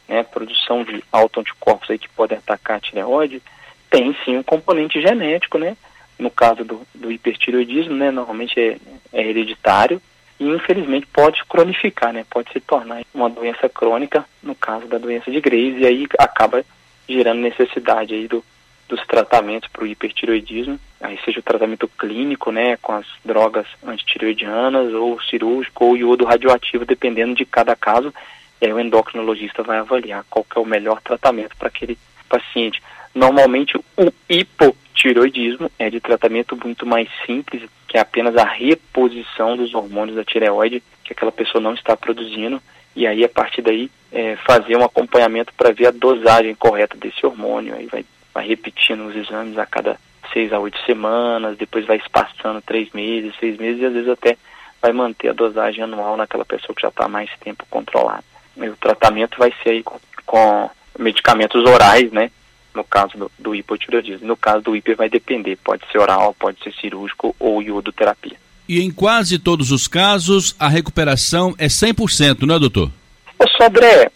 né, 0.09 0.23
produção 0.23 0.83
de 0.85 1.03
autoanticorpos 1.13 1.91
aí 1.91 1.99
que 1.99 2.09
podem 2.09 2.39
atacar 2.39 2.79
a 2.79 2.81
tireoide, 2.81 3.43
tem 3.91 4.17
sim 4.25 4.37
um 4.37 4.43
componente 4.43 5.01
genético, 5.01 5.59
né? 5.59 5.77
no 6.19 6.31
caso 6.31 6.65
do, 6.65 6.83
do 6.95 7.13
hipertireoidismo, 7.13 7.95
né, 7.95 8.11
normalmente 8.11 8.59
é, 8.59 8.77
é 9.13 9.29
hereditário 9.29 10.03
e 10.39 10.49
infelizmente 10.49 11.07
pode 11.07 11.45
cronificar, 11.45 12.13
né, 12.13 12.25
pode 12.29 12.53
se 12.53 12.61
tornar 12.61 13.03
uma 13.15 13.31
doença 13.31 13.69
crônica 13.69 14.25
no 14.43 14.55
caso 14.55 14.87
da 14.87 14.99
doença 14.99 15.31
de 15.31 15.41
Graves 15.41 15.81
e 15.81 15.87
aí 15.87 16.07
acaba 16.19 16.65
gerando 17.09 17.41
necessidade 17.41 18.15
aí 18.15 18.27
do, 18.27 18.45
dos 18.89 19.01
tratamentos 19.07 19.69
para 19.73 19.85
o 19.85 19.87
hipertireoidismo, 19.87 20.79
aí 21.01 21.19
seja 21.25 21.41
o 21.41 21.43
tratamento 21.43 21.89
clínico, 21.89 22.51
né, 22.51 22.77
com 22.79 22.93
as 22.93 23.07
drogas 23.25 23.67
antitireoidianas 23.87 24.93
ou 24.93 25.21
cirúrgico 25.23 25.85
ou 25.85 25.97
iodo 25.97 26.25
radioativo, 26.25 26.85
dependendo 26.85 27.35
de 27.35 27.45
cada 27.45 27.77
caso, 27.77 28.13
e 28.61 28.67
aí 28.67 28.73
o 28.73 28.81
endocrinologista 28.81 29.63
vai 29.63 29.79
avaliar 29.79 30.25
qual 30.29 30.45
é 30.55 30.59
o 30.59 30.65
melhor 30.65 31.01
tratamento 31.01 31.57
para 31.57 31.69
aquele 31.69 31.99
paciente. 32.29 32.83
Normalmente 33.15 33.77
o 33.77 34.13
hipotireoidismo 34.29 35.71
é 35.79 35.91
de 35.91 36.01
tratamento 36.01 36.57
muito 36.57 36.87
mais 36.87 37.09
simples, 37.25 37.63
que 37.87 37.97
é 37.97 38.01
apenas 38.01 38.37
a 38.37 38.45
reposição 38.45 39.57
dos 39.57 39.75
hormônios 39.75 40.17
da 40.17 40.25
tireoide 40.25 40.83
que 41.05 41.13
aquela 41.13 41.33
pessoa 41.33 41.63
não 41.63 41.75
está 41.75 41.97
produzindo, 41.97 42.61
e 42.95 43.07
aí 43.07 43.25
a 43.25 43.29
partir 43.29 43.63
daí 43.63 43.91
é, 44.13 44.37
fazer 44.37 44.77
um 44.77 44.85
acompanhamento 44.85 45.55
para 45.55 45.73
ver 45.73 45.87
a 45.87 45.91
dosagem 45.91 46.55
correta 46.55 46.97
desse 46.97 47.25
hormônio, 47.25 47.75
aí 47.75 47.87
vai, 47.87 48.05
vai 48.35 48.47
repetindo 48.47 49.07
os 49.07 49.17
exames 49.17 49.57
a 49.57 49.65
cada 49.65 49.99
seis 50.33 50.53
a 50.53 50.59
oito 50.59 50.79
semanas, 50.85 51.57
depois 51.57 51.87
vai 51.87 51.97
espaçando 51.97 52.61
três 52.61 52.91
meses, 52.93 53.35
seis 53.41 53.57
meses 53.57 53.81
e 53.81 53.87
às 53.87 53.93
vezes 53.93 54.09
até 54.11 54.37
vai 54.81 54.93
manter 54.93 55.29
a 55.29 55.33
dosagem 55.33 55.83
anual 55.83 56.17
naquela 56.17 56.45
pessoa 56.45 56.75
que 56.75 56.83
já 56.83 56.89
está 56.89 57.09
mais 57.09 57.31
tempo 57.41 57.65
controlada. 57.71 58.25
O 58.59 58.77
tratamento 58.77 59.39
vai 59.39 59.53
ser 59.63 59.71
aí 59.71 59.83
com, 59.83 59.99
com 60.27 60.71
medicamentos 60.99 61.65
orais, 61.65 62.11
né? 62.13 62.31
no 62.75 62.85
caso 62.85 63.19
do, 63.19 63.31
do 63.39 63.55
hipotireoidismo. 63.55 64.27
No 64.27 64.37
caso 64.37 64.63
do 64.63 64.77
hiper 64.77 64.97
vai 64.97 65.09
depender, 65.09 65.57
pode 65.57 65.83
ser 65.91 65.99
oral, 65.99 66.35
pode 66.39 66.63
ser 66.63 66.73
cirúrgico 66.75 67.35
ou 67.39 67.63
iodoterapia. 67.63 68.37
E 68.69 68.81
em 68.81 68.91
quase 68.91 69.39
todos 69.39 69.73
os 69.73 69.89
casos, 69.89 70.55
a 70.59 70.69
recuperação 70.69 71.55
é 71.59 71.67
100%, 71.67 72.43
não 72.43 72.55
é, 72.55 72.59
doutor? 72.59 72.91
Ô, 73.39 73.65
André, 73.65 74.11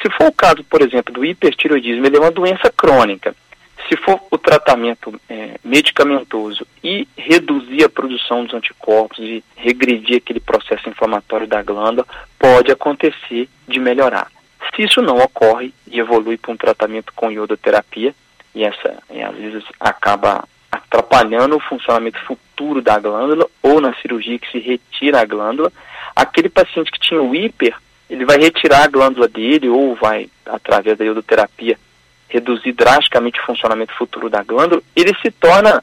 se 0.00 0.10
for 0.16 0.28
o 0.28 0.32
caso, 0.32 0.64
por 0.64 0.82
exemplo, 0.82 1.12
do 1.12 1.24
hipertireoidismo, 1.24 2.06
ele 2.06 2.16
é 2.16 2.20
uma 2.20 2.30
doença 2.30 2.72
crônica. 2.74 3.34
Se 3.92 3.96
for 3.98 4.18
o 4.30 4.38
tratamento 4.38 5.20
é, 5.28 5.56
medicamentoso 5.62 6.66
e 6.82 7.06
reduzir 7.14 7.84
a 7.84 7.90
produção 7.90 8.42
dos 8.42 8.54
anticorpos 8.54 9.18
e 9.18 9.44
regredir 9.54 10.16
aquele 10.16 10.40
processo 10.40 10.88
inflamatório 10.88 11.46
da 11.46 11.62
glândula, 11.62 12.06
pode 12.38 12.72
acontecer 12.72 13.50
de 13.68 13.78
melhorar. 13.78 14.32
Se 14.74 14.84
isso 14.84 15.02
não 15.02 15.18
ocorre 15.18 15.74
e 15.86 16.00
evolui 16.00 16.38
para 16.38 16.52
um 16.52 16.56
tratamento 16.56 17.12
com 17.14 17.30
iodoterapia, 17.30 18.14
e 18.54 18.64
essa 18.64 18.96
e 19.10 19.22
às 19.22 19.36
vezes 19.36 19.62
acaba 19.78 20.48
atrapalhando 20.70 21.56
o 21.56 21.60
funcionamento 21.60 22.18
futuro 22.20 22.80
da 22.80 22.98
glândula, 22.98 23.46
ou 23.62 23.78
na 23.78 23.92
cirurgia 23.96 24.38
que 24.38 24.50
se 24.50 24.58
retira 24.58 25.20
a 25.20 25.26
glândula, 25.26 25.70
aquele 26.16 26.48
paciente 26.48 26.90
que 26.90 26.98
tinha 26.98 27.20
o 27.20 27.34
hiper, 27.34 27.76
ele 28.08 28.24
vai 28.24 28.38
retirar 28.38 28.84
a 28.84 28.88
glândula 28.88 29.28
dele, 29.28 29.68
ou 29.68 29.94
vai, 29.94 30.30
através 30.46 30.96
da 30.96 31.04
iodoterapia, 31.04 31.78
reduzir 32.32 32.72
drasticamente 32.72 33.38
o 33.40 33.44
funcionamento 33.44 33.92
futuro 33.94 34.30
da 34.30 34.42
glândula, 34.42 34.82
ele 34.96 35.14
se 35.20 35.30
torna 35.30 35.82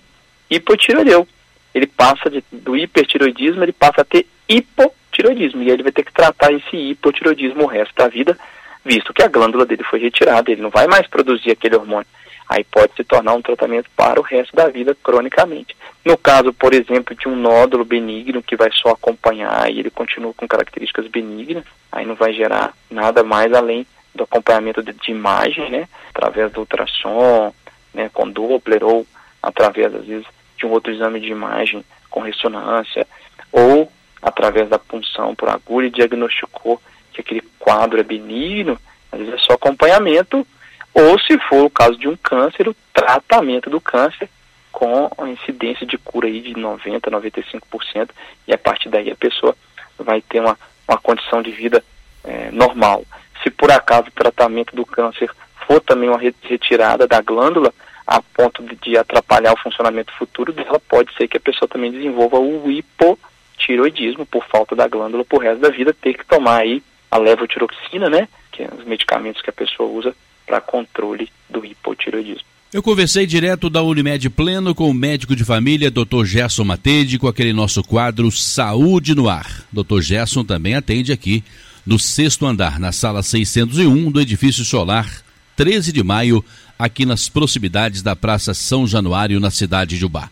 hipotireoideu. 0.50 1.28
Ele 1.74 1.86
passa 1.86 2.30
de, 2.30 2.44
do 2.52 2.76
hipertireoidismo, 2.76 3.64
ele 3.64 3.72
passa 3.72 4.02
a 4.02 4.06
ter 4.06 4.26
hipotireoidismo, 4.48 5.62
e 5.62 5.68
aí 5.68 5.72
ele 5.72 5.84
vai 5.84 5.92
ter 5.92 6.04
que 6.04 6.12
tratar 6.12 6.52
esse 6.52 6.76
hipotireoidismo 6.76 7.64
o 7.64 7.68
resto 7.68 7.94
da 7.96 8.08
vida, 8.08 8.38
visto 8.84 9.14
que 9.14 9.22
a 9.22 9.28
glândula 9.28 9.66
dele 9.66 9.84
foi 9.84 10.00
retirada, 10.00 10.52
ele 10.52 10.62
não 10.62 10.72
vai 10.72 10.88
mais 10.88 11.06
produzir 11.08 11.52
aquele 11.52 11.76
hormônio. 11.76 12.08
Aí 12.50 12.64
pode 12.64 12.96
se 12.96 13.04
tornar 13.04 13.36
um 13.36 13.44
tratamento 13.44 13.88
para 13.96 14.20
o 14.20 14.24
resto 14.24 14.56
da 14.56 14.68
vida 14.68 14.98
cronicamente. 15.04 15.78
No 16.04 16.18
caso, 16.18 16.52
por 16.52 16.74
exemplo, 16.74 17.16
de 17.16 17.28
um 17.28 17.36
nódulo 17.36 17.86
benigno 17.86 18.42
que 18.42 18.56
vai 18.56 18.72
só 18.72 18.90
acompanhar 18.90 19.72
e 19.72 19.80
ele 19.80 19.92
continua 19.92 20.34
com 20.34 20.48
características 20.48 21.06
benignas, 21.06 21.64
aí 21.92 22.08
não 22.08 22.16
vai 22.16 22.34
gerar 22.34 22.74
nada 22.90 23.24
mais 23.24 23.54
além 23.54 23.86
do 24.14 24.24
acompanhamento 24.24 24.82
de, 24.82 24.94
de 24.94 25.12
imagem, 25.12 25.70
né, 25.70 25.88
através 26.10 26.52
do 26.52 26.62
ultrassom, 26.62 27.54
né, 27.94 28.10
com 28.14 28.30
Doppler 28.30 28.84
ou 28.84 29.06
através 29.42 29.94
às 29.94 30.06
vezes 30.06 30.26
de 30.58 30.66
um 30.66 30.72
outro 30.72 30.92
exame 30.92 31.20
de 31.20 31.32
imagem 31.32 31.84
com 32.10 32.20
ressonância 32.20 33.08
ou 33.52 33.92
através 34.22 34.70
da 34.70 34.78
punção 34.78 35.34
por 35.34 35.50
agulha 35.50 35.88
e 35.88 35.92
diagnosticou 35.92 36.82
que 37.14 37.22
aquele 37.22 37.42
quadro 37.58 38.00
é 38.00 38.04
benigno, 38.04 38.80
às 39.12 39.20
vezes 39.20 39.34
é 39.34 39.38
só 39.38 39.54
acompanhamento, 39.54 40.46
ou 40.94 41.20
se 41.20 41.38
for 41.40 41.66
o 41.66 41.70
caso 41.70 41.98
de 41.98 42.08
um 42.08 42.16
câncer, 42.18 42.68
o 42.68 42.76
tratamento 42.94 43.70
do 43.70 43.80
câncer 43.80 44.30
com 44.72 45.10
a 45.18 45.28
incidência 45.28 45.86
de 45.86 45.98
cura 45.98 46.28
aí 46.28 46.42
de 46.42 46.54
90%, 46.54 47.02
95%, 47.02 48.10
e 48.48 48.54
a 48.54 48.58
partir 48.58 48.90
daí 48.90 49.10
a 49.12 49.16
pessoa 49.16 49.56
vai 49.98 50.22
ter 50.22 50.40
uma, 50.40 50.58
uma 50.88 50.98
condição 50.98 51.42
de 51.42 51.52
vida 51.52 51.84
é, 52.24 52.52
normal. 52.52 53.04
Se 53.44 53.50
por 53.50 53.72
acaso 53.72 54.08
o 54.08 54.12
tratamento 54.12 54.76
do 54.76 54.86
câncer 54.86 55.30
for 55.66 55.80
também 55.82 56.10
uma 56.10 56.18
retirada 56.18 57.08
da 57.08 57.22
glândula, 57.22 57.74
a 58.06 58.22
ponto 58.22 58.64
de, 58.82 58.98
atrapalhar 58.98 59.54
o 59.54 59.60
funcionamento 59.62 60.12
futuro 60.18 60.52
dela, 60.52 60.80
pode 60.80 61.14
ser 61.16 61.28
que 61.28 61.38
a 61.38 61.40
pessoa 61.40 61.70
também 61.70 61.92
desenvolva 61.92 62.40
o 62.40 62.72
hipotiroidismo 62.72 64.26
por 64.26 64.44
falta 64.48 64.76
da 64.76 64.88
glândula 64.88 65.24
por 65.24 65.44
resto 65.44 65.62
da 65.62 65.70
vida, 65.70 65.94
ter 65.94 66.16
que 66.16 66.26
tomar 66.26 66.62
aí 66.62 66.82
a 67.12 67.18
levotiroxina, 67.20 68.10
né, 68.10 68.28
que 68.52 68.64
é 68.64 68.70
os 68.76 68.84
medicamentos 68.84 69.42
que 69.42 69.50
a 69.52 69.54
pessoa 69.54 69.88
usa 69.88 70.16
para 70.46 70.60
controle 70.60 71.30
do 71.48 71.64
hipotireoidismo. 71.64 72.48
Eu 72.74 72.84
conversei 72.84 73.26
direto 73.26 73.70
da 73.70 73.82
Unimed 73.82 74.30
Pleno 74.30 74.76
com 74.76 74.90
o 74.90 74.94
médico 74.94 75.36
de 75.36 75.44
família, 75.44 75.90
Dr. 75.90 76.24
Gerson 76.24 76.64
Matede, 76.64 77.18
com 77.18 77.28
aquele 77.28 77.54
nosso 77.54 77.84
quadro 77.84 78.32
Saúde 78.32 79.16
no 79.16 79.28
Ar. 79.28 79.64
Dr. 79.72 80.02
Gerson 80.02 80.44
também 80.44 80.76
atende 80.76 81.12
aqui 81.12 81.44
no 81.90 81.98
sexto 81.98 82.46
andar, 82.46 82.80
na 82.80 82.92
sala 82.92 83.24
601 83.24 84.12
do 84.12 84.22
edifício 84.22 84.64
solar, 84.64 85.10
13 85.56 85.92
de 85.92 86.04
maio, 86.04 86.46
aqui 86.78 87.04
nas 87.04 87.28
proximidades 87.28 88.04
da 88.04 88.16
Praça 88.16 88.54
São 88.54 88.86
Januário, 88.86 89.40
na 89.40 89.50
cidade 89.50 89.98
de 89.98 90.06
Ubá. 90.06 90.30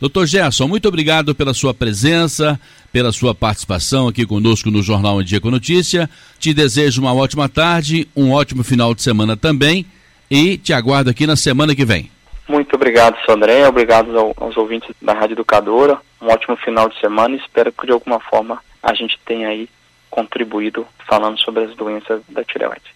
Doutor 0.00 0.26
Gerson, 0.26 0.66
muito 0.66 0.88
obrigado 0.88 1.34
pela 1.34 1.52
sua 1.52 1.74
presença, 1.74 2.58
pela 2.90 3.12
sua 3.12 3.34
participação 3.34 4.08
aqui 4.08 4.24
conosco 4.24 4.70
no 4.70 4.82
Jornal 4.82 5.20
em 5.20 5.24
Dia 5.26 5.42
com 5.42 5.50
Notícia. 5.50 6.08
Te 6.38 6.54
desejo 6.54 7.02
uma 7.02 7.12
ótima 7.12 7.50
tarde, 7.50 8.08
um 8.16 8.32
ótimo 8.32 8.64
final 8.64 8.94
de 8.94 9.02
semana 9.02 9.36
também 9.36 9.84
e 10.30 10.56
te 10.56 10.72
aguardo 10.72 11.10
aqui 11.10 11.26
na 11.26 11.36
semana 11.36 11.74
que 11.74 11.84
vem. 11.84 12.10
Muito 12.48 12.76
obrigado, 12.76 13.18
Sandré. 13.26 13.68
Obrigado 13.68 14.18
ao, 14.18 14.32
aos 14.38 14.56
ouvintes 14.56 14.88
da 15.02 15.12
Rádio 15.12 15.34
Educadora. 15.34 15.98
Um 16.22 16.28
ótimo 16.28 16.56
final 16.56 16.88
de 16.88 16.98
semana 16.98 17.36
e 17.36 17.40
espero 17.40 17.70
que 17.72 17.84
de 17.84 17.92
alguma 17.92 18.20
forma 18.20 18.58
a 18.82 18.94
gente 18.94 19.18
tenha 19.26 19.48
aí 19.48 19.68
contribuído 20.14 20.86
falando 21.08 21.40
sobre 21.40 21.64
as 21.64 21.74
doenças 21.74 22.22
da 22.28 22.44
tireoide. 22.44 22.92